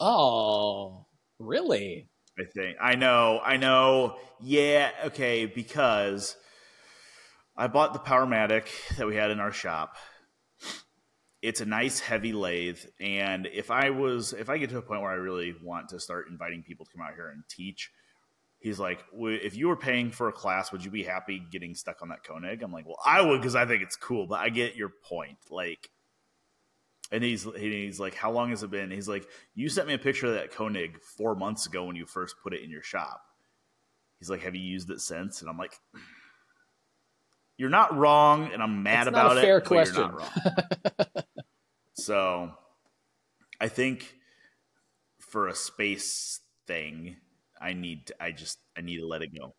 [0.00, 1.06] Oh,
[1.38, 2.08] really?
[2.38, 3.40] I think I know.
[3.42, 4.16] I know.
[4.40, 4.90] Yeah.
[5.06, 5.46] Okay.
[5.46, 6.36] Because
[7.56, 9.96] I bought the Powermatic that we had in our shop.
[11.42, 15.02] It's a nice heavy lathe, and if I was, if I get to a point
[15.02, 17.90] where I really want to start inviting people to come out here and teach,
[18.58, 21.74] he's like, "W- if you were paying for a class, would you be happy getting
[21.74, 22.62] stuck on that Koenig?
[22.62, 25.38] I'm like, well, I would because I think it's cool, but I get your point.
[25.50, 25.88] Like,
[27.12, 28.90] and he's he's like, how long has it been?
[28.90, 32.06] He's like, you sent me a picture of that Koenig four months ago when you
[32.06, 33.22] first put it in your shop.
[34.18, 35.40] He's like, have you used it since?
[35.40, 35.78] And I'm like,
[37.58, 39.68] you're not wrong, and I'm mad about it." fair it.
[39.68, 40.10] but you're question.
[41.94, 42.50] so,
[43.60, 44.14] I think
[45.20, 47.16] for a space thing,
[47.60, 49.54] I need to, I just I need to let it go.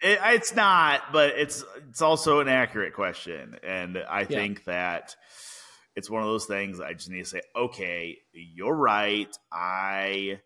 [0.00, 5.16] It, it's not, but it's it's also an accurate question, and I think that
[5.96, 9.34] it's one of those things I just need to say, okay, you're right.
[9.52, 10.40] I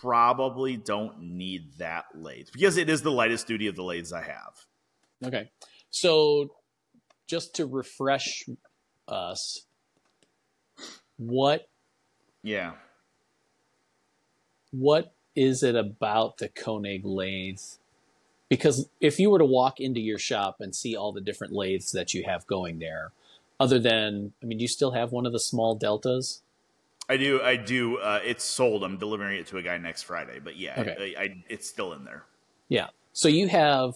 [0.00, 4.22] probably don't need that lathe because it is the lightest duty of the lathes I
[4.22, 4.66] have.
[5.24, 5.50] Okay.
[5.90, 6.54] So,
[7.26, 8.44] just to refresh
[9.06, 9.66] us,
[11.16, 11.68] what
[12.42, 12.74] Yeah.
[14.70, 17.60] what is it about the Koenig lathe?
[18.48, 21.92] Because if you were to walk into your shop and see all the different lathes
[21.92, 23.12] that you have going there,
[23.60, 26.42] other than, I mean, do you still have one of the small deltas?
[27.08, 27.40] I do.
[27.42, 27.96] I do.
[27.96, 28.84] Uh, it's sold.
[28.84, 30.40] I'm delivering it to a guy next Friday.
[30.42, 31.14] But yeah, Okay.
[31.16, 32.24] I, I, it's still in there.
[32.68, 32.88] Yeah.
[33.12, 33.94] So you have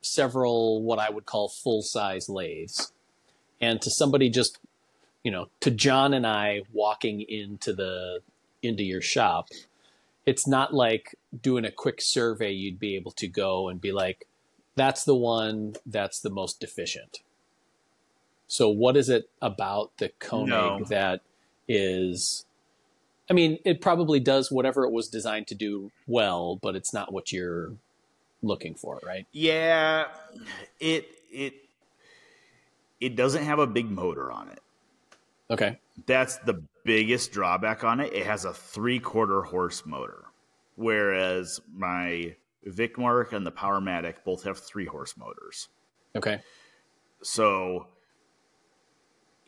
[0.00, 2.92] several what I would call full size lathes.
[3.60, 4.58] And to somebody just,
[5.24, 8.20] you know, to John and I walking into the
[8.62, 9.48] into your shop,
[10.24, 14.26] it's not like doing a quick survey you'd be able to go and be like,
[14.76, 17.18] that's the one that's the most deficient.
[18.48, 20.84] So what is it about the Koenig No.
[20.88, 21.20] that
[21.68, 22.46] is
[23.30, 27.12] I mean, it probably does whatever it was designed to do well, but it's not
[27.12, 27.74] what you're
[28.42, 29.26] looking for, right?
[29.32, 30.06] Yeah,
[30.80, 31.54] it it
[33.00, 34.60] it doesn't have a big motor on it.
[35.50, 35.78] Okay.
[36.06, 38.12] That's the biggest drawback on it.
[38.12, 40.24] It has a three quarter horse motor,
[40.76, 42.34] whereas my
[42.66, 45.68] Vicmarc and the Powermatic both have three horse motors.
[46.16, 46.40] Okay.
[47.22, 47.88] So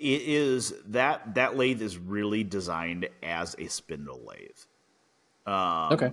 [0.00, 4.56] it is that that lathe is really designed as a spindle lathe.
[5.46, 6.12] Um, okay.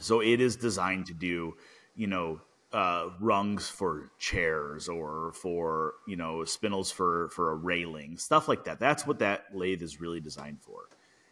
[0.00, 1.56] So it is designed to do,
[1.94, 2.40] you know,
[2.72, 8.64] uh, rungs for chairs or for you know spindles for for a railing, stuff like
[8.64, 8.80] that.
[8.80, 10.88] That's what that lathe is really designed for,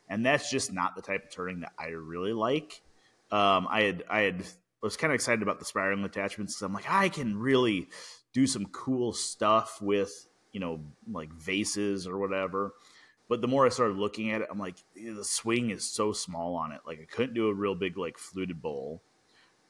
[0.08, 2.82] and that's just not the type of turning that I really like.
[3.30, 6.62] Um, I had I had I was kind of excited about the spiraling attachments because
[6.62, 7.88] I'm like I can really
[8.32, 10.80] do some cool stuff with you know
[11.10, 12.72] like vases or whatever.
[13.28, 16.54] But the more I started looking at it, I'm like the swing is so small
[16.54, 16.80] on it.
[16.86, 19.02] Like I couldn't do a real big like fluted bowl.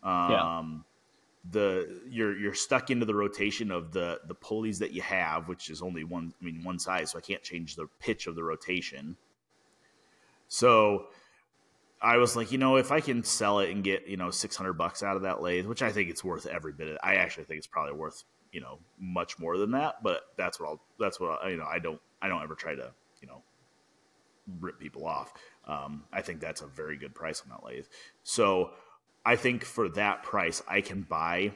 [0.02, 0.62] Um, yeah
[1.50, 5.70] the you're you're stuck into the rotation of the the pulleys that you have, which
[5.70, 8.44] is only one I mean one size, so I can't change the pitch of the
[8.44, 9.16] rotation.
[10.48, 11.06] So
[12.00, 14.56] I was like, you know, if I can sell it and get you know six
[14.56, 16.88] hundred bucks out of that lathe, which I think it's worth every bit.
[16.88, 18.24] Of, I actually think it's probably worth
[18.56, 21.66] you know much more than that, but that's what I'll that's what I, you know
[21.66, 22.90] I don't I don't ever try to
[23.20, 23.42] you know
[24.60, 25.34] rip people off.
[25.66, 27.84] Um, I think that's a very good price on that lathe.
[28.22, 28.70] So
[29.26, 31.52] I think for that price, I can buy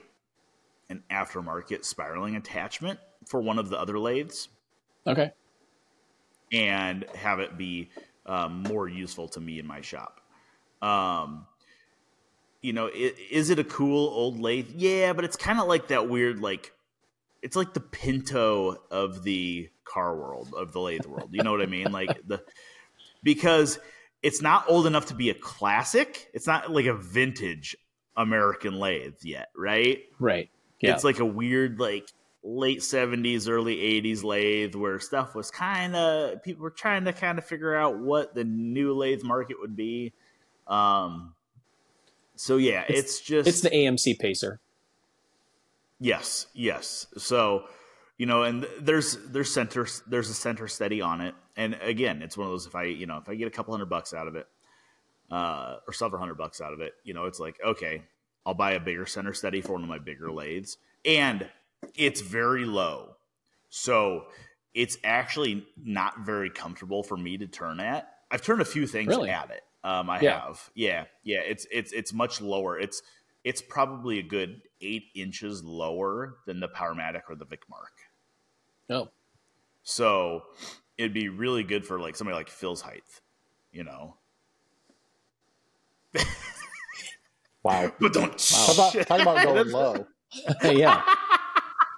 [0.90, 4.48] an aftermarket spiraling attachment for one of the other lathes.
[5.06, 5.32] Okay.
[6.52, 7.88] And have it be
[8.26, 10.20] um, more useful to me in my shop.
[10.82, 11.46] Um,
[12.60, 14.68] you know, it, is it a cool old lathe?
[14.74, 16.72] Yeah, but it's kind of like that weird, like,
[17.42, 21.30] it's like the Pinto of the car world, of the lathe world.
[21.32, 21.92] You know what I mean?
[21.92, 22.42] Like the
[23.22, 23.78] because
[24.22, 26.30] it's not old enough to be a classic.
[26.34, 27.76] It's not like a vintage
[28.16, 30.04] American lathe yet, right?
[30.18, 30.50] Right.
[30.80, 30.94] Yeah.
[30.94, 32.08] It's like a weird, like
[32.42, 37.38] late 70s, early 80s lathe where stuff was kind of, people were trying to kind
[37.38, 40.12] of figure out what the new lathe market would be.
[40.66, 41.34] Um,
[42.36, 43.48] so yeah, it's, it's just.
[43.48, 44.60] It's the AMC Pacer.
[46.00, 47.06] Yes, yes.
[47.18, 47.64] So,
[48.16, 52.36] you know, and there's there's center there's a center steady on it, and again, it's
[52.36, 54.26] one of those if I you know if I get a couple hundred bucks out
[54.26, 54.46] of it,
[55.30, 58.02] uh, or several hundred bucks out of it, you know, it's like okay,
[58.46, 61.48] I'll buy a bigger center steady for one of my bigger lathes, and
[61.94, 63.16] it's very low,
[63.68, 64.24] so
[64.74, 68.08] it's actually not very comfortable for me to turn at.
[68.30, 69.30] I've turned a few things really?
[69.30, 69.62] at it.
[69.82, 70.40] Um, I yeah.
[70.46, 71.40] have, yeah, yeah.
[71.40, 72.78] It's it's it's much lower.
[72.78, 73.02] It's
[73.44, 77.92] it's probably a good eight inches lower than the Powermatic or the Vicmarc.
[78.88, 79.08] Oh.
[79.82, 80.42] So
[80.98, 83.04] it'd be really good for like somebody like Phil's height,
[83.72, 84.16] you know.
[87.62, 87.92] wow.
[88.00, 88.36] But don't wow.
[88.36, 90.06] Talk about, talk about going low.
[90.64, 91.02] yeah.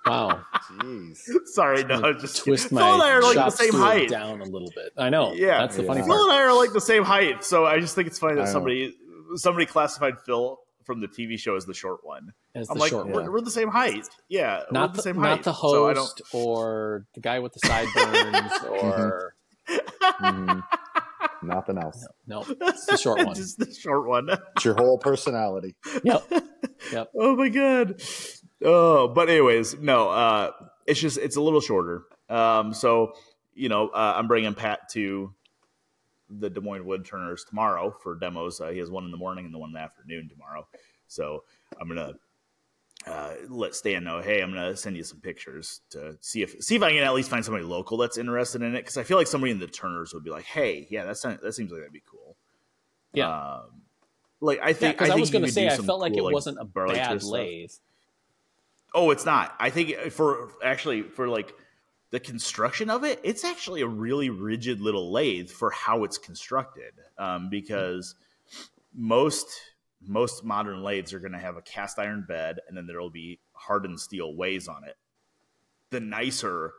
[0.06, 0.44] Wow.
[0.54, 1.18] Jeez.
[1.46, 4.08] Sorry, no, just twist Phil my and I are like the same height.
[4.08, 4.92] down a little bit.
[4.96, 5.32] I know.
[5.32, 5.88] Yeah, that's the yeah.
[5.88, 6.22] funny Phil part.
[6.22, 8.96] and I are like the same height, so I just think it's funny that somebody
[9.36, 12.32] somebody classified Phil from the TV show as the short one.
[12.54, 14.08] As I'm the like, short we're, we're the same height.
[14.28, 15.44] Yeah, not the, same not height.
[15.44, 19.34] the host so or the guy with the sideburns or
[19.68, 20.62] mm,
[21.42, 22.06] nothing else.
[22.26, 23.34] No, no, it's the short one.
[23.34, 24.28] Just the short one.
[24.56, 25.74] It's your whole personality.
[26.04, 26.32] Yep.
[26.92, 27.10] Yep.
[27.18, 28.02] oh my god.
[28.64, 30.08] Oh, but anyways, no.
[30.08, 30.50] Uh,
[30.86, 32.02] it's just it's a little shorter.
[32.28, 33.12] Um, so
[33.54, 35.34] you know, uh, I'm bringing Pat to
[36.38, 38.60] the Des Moines Wood Turners tomorrow for demos.
[38.60, 40.66] Uh, he has one in the morning and the one in the afternoon tomorrow.
[41.06, 41.44] So
[41.80, 42.14] I'm gonna
[43.06, 44.20] uh, let Stan know.
[44.20, 47.14] Hey, I'm gonna send you some pictures to see if see if I can at
[47.14, 48.80] least find somebody local that's interested in it.
[48.80, 51.54] Because I feel like somebody in the Turners would be like, Hey, yeah, that's that
[51.54, 52.36] seems like that'd be cool.
[53.12, 53.28] Yeah.
[53.28, 53.82] Um,
[54.40, 56.24] like I think because I, I, was going to say I felt cool, like it
[56.24, 57.70] wasn't a bad lathe.
[58.94, 59.54] Oh, it's not.
[59.58, 61.54] I think for actually for like
[62.12, 66.92] the construction of it, it's actually a really rigid little lathe for how it's constructed.
[67.18, 68.14] Um, because
[68.94, 69.48] most
[70.04, 73.10] most modern lathes are going to have a cast iron bed, and then there will
[73.10, 74.96] be hardened steel ways on it.
[75.90, 76.72] The nicer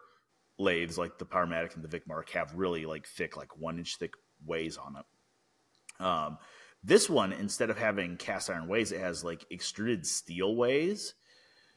[0.59, 4.13] lathes, like the Powermatic and the Vicmarc, have really like thick, like one inch thick
[4.45, 6.05] ways on it.
[6.05, 6.37] Um,
[6.83, 11.15] this one, instead of having cast iron ways, it has like extruded steel ways.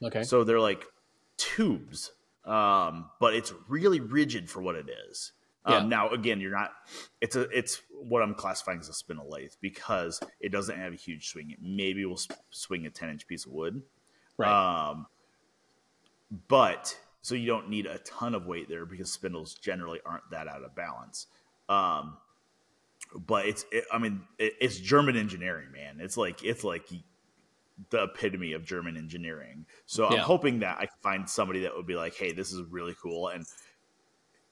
[0.03, 0.23] Okay.
[0.23, 0.85] So they're like
[1.37, 2.11] tubes
[2.47, 5.33] um, but it's really rigid for what it is.
[5.65, 5.89] Um.
[5.89, 6.71] Now, again, you're not.
[7.19, 7.41] It's a.
[7.49, 11.51] It's what I'm classifying as a spindle lathe because it doesn't have a huge swing.
[11.51, 12.19] It maybe will
[12.51, 13.81] swing a 10 inch piece of wood.
[14.37, 14.91] Right.
[14.91, 15.07] Um,
[16.47, 20.47] but so you don't need a ton of weight there because spindles generally aren't that
[20.47, 21.27] out of balance.
[21.67, 22.17] Um,
[23.13, 25.97] but it's it, I mean it, it's German engineering, man.
[25.99, 26.87] It's like it's like
[27.89, 29.65] the epitome of German engineering.
[29.85, 32.95] So I'm hoping that I find somebody that would be like, "Hey, this is really
[33.01, 33.45] cool," and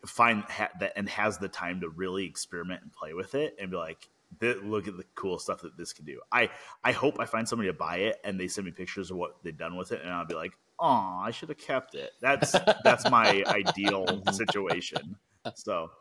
[0.06, 3.72] find ha- that and has the time to really experiment and play with it, and
[3.72, 4.10] be like,
[4.42, 6.50] "Look at the cool stuff that this can do." I
[6.84, 9.44] I hope I find somebody to buy it and they send me pictures of what
[9.44, 12.52] they've done with it, and I'll be like, "Oh, I should have kept it." That's
[12.84, 15.18] that's my ideal situation.
[15.56, 15.92] So.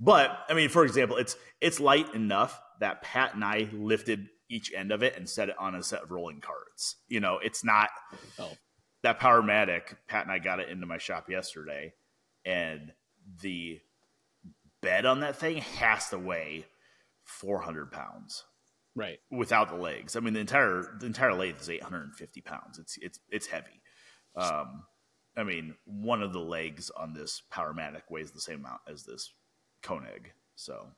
[0.00, 4.72] But I mean, for example, it's it's light enough that Pat and I lifted each
[4.72, 6.96] end of it and set it on a set of rolling carts.
[7.08, 7.90] You know, it's not
[8.38, 8.52] oh.
[9.02, 9.96] that Powermatic.
[10.06, 11.92] Pat and I got it into my shop yesterday,
[12.44, 12.92] and
[13.42, 13.80] the
[14.80, 16.66] bed on that thing has to weigh
[17.24, 18.44] 400 pounds.
[18.94, 19.18] Right.
[19.30, 20.16] Without the legs.
[20.16, 22.78] I mean the entire the entire lathe is 850 pounds.
[22.78, 23.82] It's it's it's heavy.
[24.34, 24.84] Um
[25.36, 29.32] i mean one of the legs on this powermatic weighs the same amount as this
[29.82, 30.88] koenig so.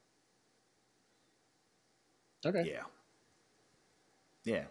[2.47, 2.71] Okay.
[2.71, 2.85] Yeah
[4.45, 4.65] yeah.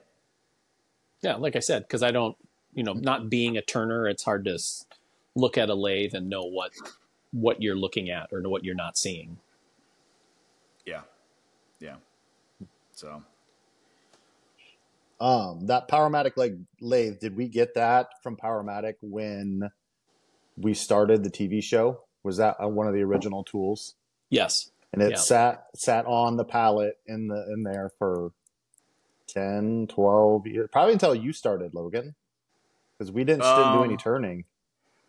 [1.22, 2.38] Yeah, like I said, because I don't,
[2.74, 4.58] you know, not being a turner, it's hard to
[5.36, 6.72] look at a lathe and know what
[7.32, 9.38] what you're looking at or what you're not seeing.
[10.86, 11.02] Yeah.
[11.80, 11.96] Yeah.
[12.94, 13.24] So
[15.20, 19.70] um that Powermatic like lathe, did we get that from Powermatic when
[20.58, 22.02] we started the TV show?
[22.24, 23.96] Was that uh, one of the original tools?
[24.30, 24.72] Yes.
[24.92, 25.18] And it yeah.
[25.18, 28.32] sat sat on the pallet in the in there for
[29.34, 32.16] 10, 12 years, probably until you started, Logan,
[32.98, 34.44] because we didn't, um, didn't do any um, turning.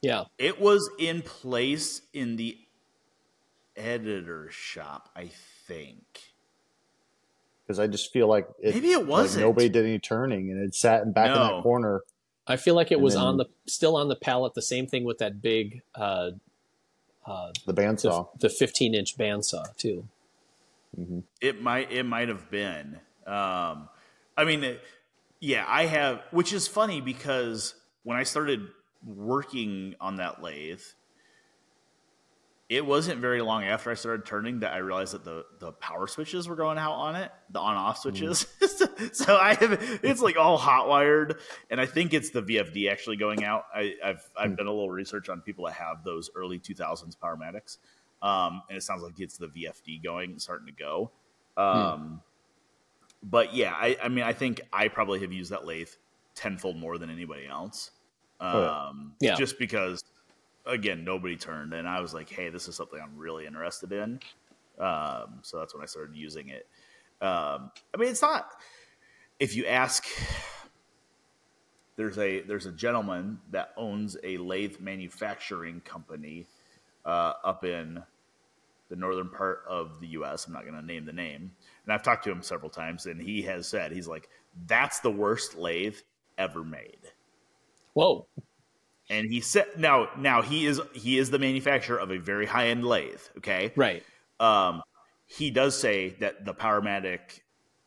[0.03, 0.25] Yeah.
[0.39, 2.59] It was in place in the
[3.77, 5.31] editor shop, I
[5.67, 6.33] think.
[7.67, 10.61] Because I just feel like it, maybe it was like nobody did any turning, and
[10.61, 11.35] it sat in back no.
[11.35, 12.03] in that corner.
[12.47, 14.55] I feel like it was then, on the still on the pallet.
[14.55, 16.33] The same thing with that big, uh,
[17.25, 20.09] uh, the bandsaw, the, the 15 inch bandsaw too.
[20.99, 21.21] Mm-hmm.
[21.41, 22.99] It might it might have been.
[23.25, 23.89] Um,
[24.37, 24.77] I mean,
[25.41, 28.69] yeah, I have, which is funny because when I started
[29.05, 30.83] working on that lathe,
[32.69, 36.07] it wasn't very long after I started turning that I realized that the, the power
[36.07, 38.47] switches were going out on it, the on off switches.
[38.61, 39.15] Mm.
[39.15, 39.73] so I have
[40.05, 43.65] it's like all hot wired, and I think it's the VFD actually going out.
[43.75, 44.57] I, have I've mm.
[44.59, 47.79] done a little research on people that have those early two thousands Powermatics,
[48.23, 51.11] um, and it sounds like it's the VFD going starting to go.
[51.57, 51.63] Hmm.
[51.63, 52.21] Um, mm
[53.23, 55.89] but yeah, I, I mean, I think I probably have used that lathe
[56.35, 57.91] tenfold more than anybody else.
[58.41, 59.37] Um, yeah.
[59.37, 60.03] Just because,
[60.65, 64.21] again, nobody turned, and I was like, hey, this is something I'm really interested in.
[64.79, 66.67] Um, so that's when I started using it.
[67.21, 68.51] Um, I mean, it's not.
[69.39, 70.07] If you ask,
[71.97, 76.47] there's a there's a gentleman that owns a lathe manufacturing company
[77.05, 78.03] uh, up in
[78.89, 80.47] the northern part of the U.S.
[80.47, 81.53] I'm not going to name the name,
[81.91, 84.29] and I've talked to him several times, and he has said he's like,
[84.67, 85.97] "That's the worst lathe
[86.39, 87.01] ever made."
[87.95, 88.29] Whoa!
[89.09, 92.69] And he said, "Now, now he is he is the manufacturer of a very high
[92.69, 94.05] end lathe." Okay, right.
[94.39, 94.83] Um,
[95.27, 97.41] he does say that the Powermatic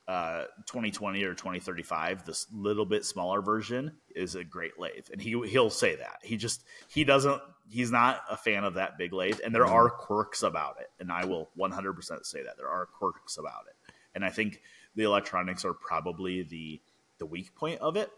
[0.05, 5.41] uh, 2020 or 2035, this little bit smaller version, is a great lathe, and he
[5.47, 6.17] he'll say that.
[6.23, 9.89] He just he doesn't he's not a fan of that big lathe, and there are
[9.89, 13.72] quirks about it, and I will 100% say that there are quirks about it,
[14.15, 14.61] and I think
[14.95, 16.81] the electronics are probably the
[17.19, 18.11] the weak point of it.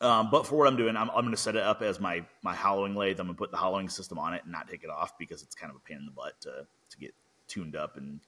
[0.00, 2.24] Um, but for what I'm doing, I'm, I'm going to set it up as my
[2.42, 3.20] my hollowing lathe.
[3.20, 5.42] I'm going to put the hollowing system on it and not take it off because
[5.42, 7.14] it's kind of a pain in the butt to to get
[7.48, 8.20] tuned up and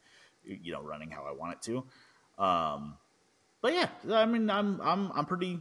[0.44, 2.42] you know running how I want it to.
[2.42, 2.96] Um,
[3.60, 5.60] but yeah, I mean, I'm I'm I'm pretty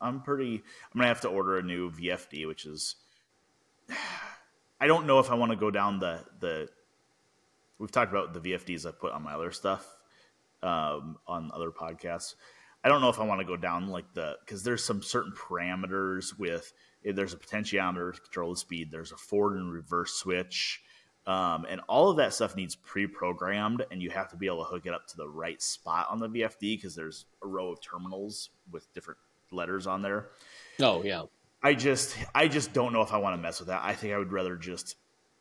[0.00, 0.54] I'm pretty.
[0.54, 2.96] I'm gonna have to order a new VFD, which is
[4.80, 6.68] I don't know if I want to go down the the.
[7.78, 9.97] We've talked about the VFDs I put on my other stuff
[10.62, 12.34] um, on other podcasts.
[12.84, 15.32] I don't know if I want to go down like the because there's some certain
[15.32, 16.72] parameters with
[17.04, 18.90] eh, there's a potentiometer to control the speed.
[18.90, 20.80] There's a forward and reverse switch,
[21.26, 24.70] um, and all of that stuff needs pre-programmed, and you have to be able to
[24.70, 27.80] hook it up to the right spot on the VFD because there's a row of
[27.82, 29.18] terminals with different
[29.50, 30.28] letters on there.
[30.80, 31.24] Oh yeah.
[31.62, 33.82] I just I just don't know if I want to mess with that.
[33.82, 34.94] I think I would rather just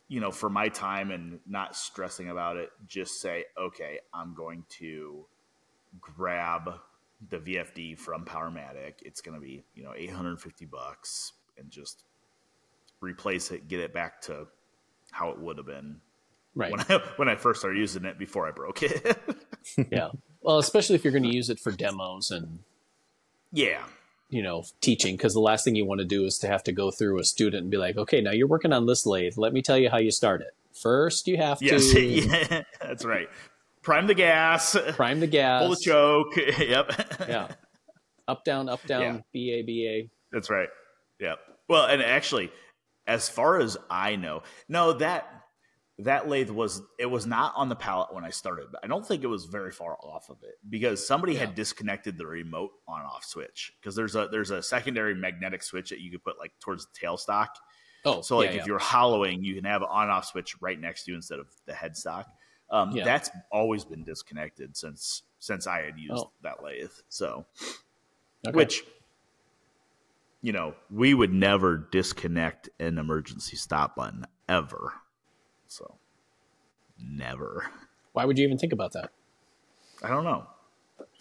[0.07, 4.63] you know for my time and not stressing about it just say okay, I'm going
[4.79, 5.25] to
[5.99, 6.79] grab
[7.29, 8.93] the VFD from Powermatic.
[9.01, 12.03] It's going to be, you know, 850 bucks and just
[13.01, 14.47] replace it, get it back to
[15.11, 15.99] how it would have been
[16.55, 19.17] right when I, when I first started using it before I broke it.
[19.91, 20.09] yeah.
[20.41, 22.59] Well, especially if you're going to use it for demos and
[23.51, 23.83] yeah,
[24.29, 26.71] you know, teaching because the last thing you want to do is to have to
[26.71, 29.37] go through a student and be like, okay, now you're working on this lathe.
[29.37, 30.53] Let me tell you how you start it.
[30.73, 32.01] First, you have yes, to.
[32.05, 33.29] yeah, that's right.
[33.81, 36.37] prime the gas, prime the gas, pull the choke.
[36.59, 36.91] yep.
[37.27, 37.47] yeah.
[38.27, 39.21] Up down, up down, yeah.
[39.31, 40.09] B A B A.
[40.31, 40.69] That's right.
[41.19, 41.39] Yep.
[41.69, 42.51] Well, and actually,
[43.07, 45.36] as far as I know, no that
[45.99, 48.67] that lathe was it was not on the pallet when I started.
[48.71, 51.41] But I don't think it was very far off of it because somebody yeah.
[51.41, 55.89] had disconnected the remote on off switch because there's a there's a secondary magnetic switch
[55.89, 57.47] that you could put like towards the tailstock.
[58.05, 58.65] Oh, so like yeah, if yeah.
[58.67, 61.47] you're hollowing, you can have an on off switch right next to you instead of
[61.65, 62.25] the headstock.
[62.69, 66.31] Um, That's always been disconnected since since I had used oh.
[66.43, 66.91] that lathe.
[67.09, 67.45] So,
[68.47, 68.55] okay.
[68.55, 68.83] which
[70.41, 74.93] you know, we would never disconnect an emergency stop button ever.
[75.67, 75.95] So,
[76.99, 77.69] never.
[78.13, 79.11] Why would you even think about that?
[80.01, 80.47] I don't know.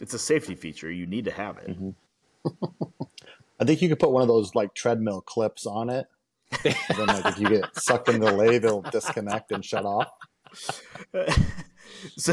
[0.00, 0.90] It's a safety feature.
[0.90, 1.68] You need to have it.
[1.68, 3.04] Mm-hmm.
[3.60, 6.06] I think you could put one of those like treadmill clips on it.
[6.62, 10.08] then, like, if you get sucked into the lathe, it'll disconnect and shut off.
[12.16, 12.32] so,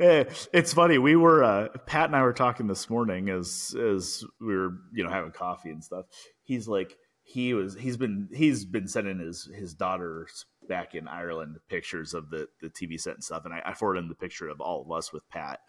[0.00, 0.98] eh, it's funny.
[0.98, 5.04] We were uh, Pat and I were talking this morning as as we were you
[5.04, 6.06] know having coffee and stuff.
[6.44, 11.58] He's like he was he's been he's been sending his his daughters back in Ireland
[11.68, 14.48] pictures of the the TV set and stuff, and I, I forwarded him the picture
[14.48, 15.60] of all of us with Pat.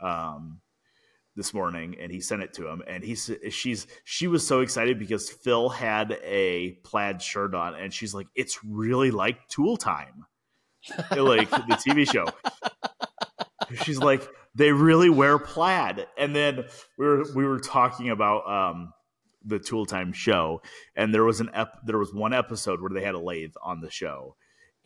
[0.00, 0.60] Um,
[1.34, 4.98] this morning and he sent it to him and he's she's she was so excited
[4.98, 10.24] because Phil had a plaid shirt on and she's like it's really like tool time
[11.12, 12.26] like the TV show.
[13.82, 16.06] She's like, they really wear plaid.
[16.16, 16.64] And then
[16.98, 18.92] we were we were talking about um,
[19.46, 20.62] the Tool Time show,
[20.94, 23.80] and there was an ep- there was one episode where they had a lathe on
[23.80, 24.36] the show,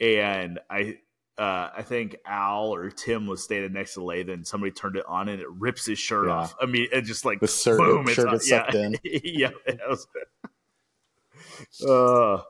[0.01, 0.99] and I.
[1.39, 4.97] Uh, I think Al or Tim was standing next to the lathe, and somebody turned
[4.97, 6.35] it on, and it rips his shirt yeah.
[6.35, 6.55] off.
[6.61, 8.81] I mean, it just like the shirt, boom, shirt gets sucked yeah.
[8.81, 8.97] in.
[9.25, 9.51] yeah,
[9.89, 10.07] was,
[11.89, 12.43] uh,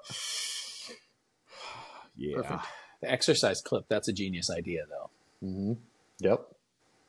[2.17, 2.37] yeah.
[2.37, 2.65] Perfect.
[3.01, 5.11] The exercise clip, that's a genius idea, though.
[5.47, 5.73] Mm-hmm.
[6.21, 6.47] Yep.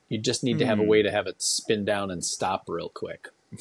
[0.09, 0.89] You just need to have a hmm.
[0.89, 3.29] way to have it spin down and stop real quick.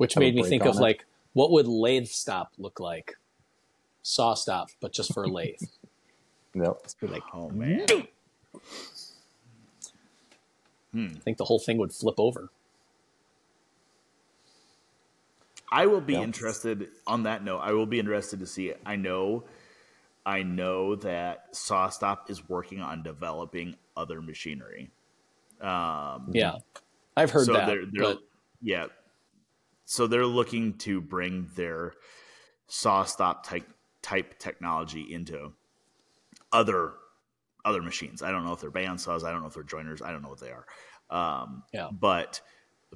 [0.00, 0.80] Which made me think of it.
[0.80, 3.18] like, what would lathe stop look like?
[4.02, 5.60] SawStop, but just for a lathe.
[6.54, 6.78] yep.
[7.02, 7.86] Like, oh man.
[10.94, 11.08] Hmm.
[11.16, 12.48] I think the whole thing would flip over.
[15.70, 16.22] I will be yep.
[16.22, 17.58] interested on that note.
[17.58, 18.80] I will be interested to see it.
[18.86, 19.44] I know
[20.24, 24.92] I know that SawStop is working on developing other machinery.
[25.60, 26.54] Um, yeah,
[27.18, 27.66] I've heard so that.
[27.66, 28.18] They're, they're, but...
[28.62, 28.86] Yeah,
[29.90, 31.94] so they're looking to bring their
[32.68, 33.68] SawStop type
[34.02, 35.52] type technology into
[36.52, 36.92] other
[37.64, 38.22] other machines.
[38.22, 39.24] I don't know if they're bandsaws.
[39.24, 40.00] I don't know if they're joiners.
[40.00, 40.64] I don't know what they are.
[41.10, 42.40] Um, yeah, but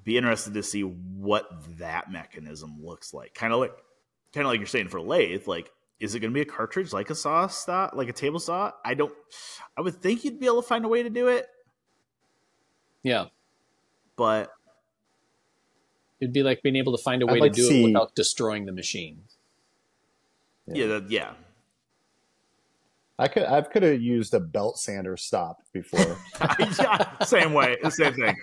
[0.05, 3.34] be interested to see what that mechanism looks like.
[3.34, 3.74] Kind of like,
[4.32, 6.92] kind of like you're saying for lathe, like is it going to be a cartridge
[6.92, 8.70] like a saw saw, like a table saw?
[8.84, 9.12] I don't.
[9.76, 11.49] I would think you'd be able to find a way to do it.
[13.03, 13.24] Yeah,
[14.14, 14.53] but
[16.20, 17.82] it'd be like being able to find a way like to do see...
[17.82, 19.22] it without destroying the machine.
[20.66, 20.86] Yeah, yeah.
[20.86, 21.32] That, yeah.
[23.18, 26.18] I could I could have used a belt sander stop before.
[26.58, 28.36] yeah, same way, same thing.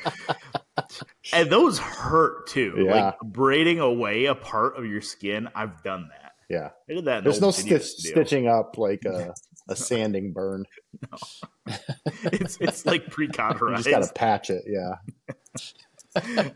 [1.34, 2.86] And those hurt too.
[2.86, 3.06] Yeah.
[3.06, 5.50] Like braiding away a part of your skin.
[5.56, 6.32] I've done that.
[6.50, 7.24] Yeah, I did that.
[7.24, 9.34] There's no stitch, stitching up like a,
[9.70, 10.66] a sanding burn.
[11.02, 11.74] No.
[12.24, 13.86] it's it's like pre-cauterized.
[13.86, 14.64] you just got to patch it.
[14.68, 14.96] Yeah.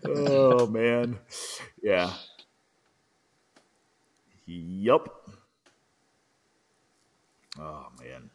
[0.05, 1.17] Oh man,
[1.81, 2.13] yeah.
[4.45, 5.29] Yup.
[7.59, 8.29] Oh man.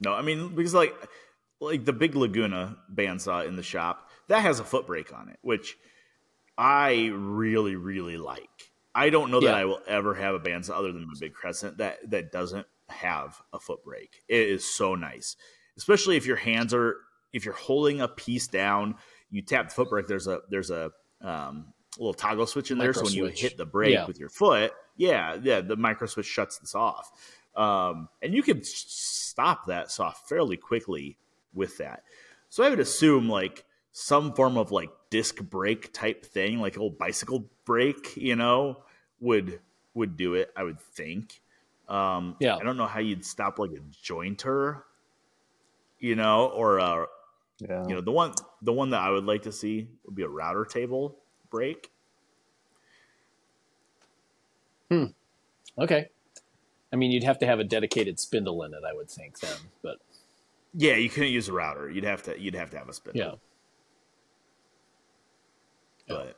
[0.00, 0.94] No, I mean because like
[1.60, 5.38] like the big Laguna bandsaw in the shop that has a foot brake on it,
[5.42, 5.76] which
[6.58, 8.48] I really really like.
[8.94, 9.52] I don't know yeah.
[9.52, 12.66] that I will ever have a bandsaw other than a big crescent that that doesn't
[12.88, 14.22] have a foot brake.
[14.28, 15.36] It is so nice,
[15.76, 16.98] especially if your hands are
[17.32, 18.94] if you're holding a piece down,
[19.34, 20.06] you tap the foot brake.
[20.06, 21.66] There's a there's a um,
[21.98, 23.42] little toggle switch in there, micro so when switch.
[23.42, 24.06] you hit the brake yeah.
[24.06, 27.10] with your foot, yeah, yeah, the micro switch shuts this off,
[27.56, 31.18] um, and you can stop that saw fairly quickly
[31.52, 32.04] with that.
[32.48, 36.96] So I would assume like some form of like disc brake type thing, like old
[36.96, 38.84] bicycle brake, you know,
[39.18, 39.58] would
[39.94, 40.52] would do it.
[40.56, 41.40] I would think.
[41.88, 44.82] Um, yeah, I don't know how you'd stop like a jointer,
[45.98, 47.06] you know, or a,
[47.68, 47.84] yeah.
[47.86, 50.28] you know the one the one that I would like to see would be a
[50.28, 51.18] router table
[51.50, 51.90] brake.
[54.90, 55.06] Hmm.
[55.78, 56.08] Okay.
[56.92, 59.56] I mean, you'd have to have a dedicated spindle in it, I would think then,
[59.82, 59.98] but
[60.74, 61.90] yeah, you couldn't use a router.
[61.90, 63.40] You'd have to you'd have to have a spindle.
[66.06, 66.14] Yeah.
[66.16, 66.36] But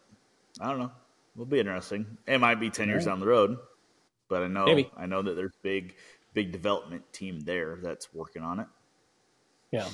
[0.61, 0.93] I don't know.
[1.35, 2.19] It'll be interesting.
[2.27, 3.59] It might be ten years down the road,
[4.29, 4.91] but I know Maybe.
[4.97, 5.95] I know that there's big
[6.35, 8.67] big development team there that's working on it.
[9.73, 9.89] Yeah.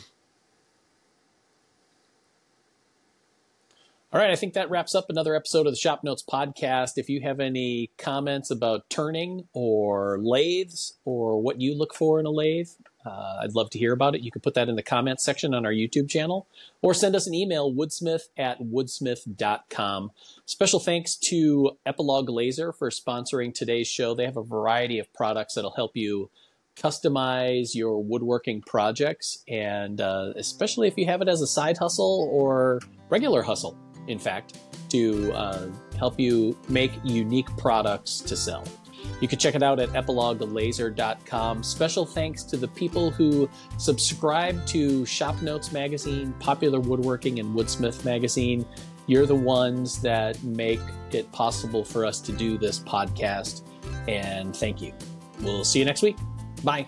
[4.15, 6.99] All right, I think that wraps up another episode of the ShopNotes podcast.
[6.99, 12.27] If you have any comments about turning or lathes or what you look for in
[12.27, 12.69] a lathe,
[13.07, 14.21] uh, I'd love to hear about it.
[14.21, 16.47] You can put that in the comments section on our YouTube channel
[16.83, 20.11] or send us an email, woodsmith at woodsmith.com.
[20.45, 24.15] Special thanks to Epilog Laser for sponsoring today's show.
[24.15, 26.29] They have a variety of products that'll help you
[26.77, 32.29] customize your woodworking projects, and uh, especially if you have it as a side hustle
[32.31, 34.59] or regular hustle in fact,
[34.91, 38.65] to uh, help you make unique products to sell.
[39.21, 41.63] You can check it out at epiloglaser.com.
[41.63, 43.49] Special thanks to the people who
[43.79, 48.67] subscribe to ShopNotes Magazine, Popular Woodworking, and Woodsmith Magazine.
[49.07, 50.81] You're the ones that make
[51.11, 53.63] it possible for us to do this podcast.
[54.09, 54.93] And thank you.
[55.41, 56.17] We'll see you next week.
[56.63, 56.87] Bye.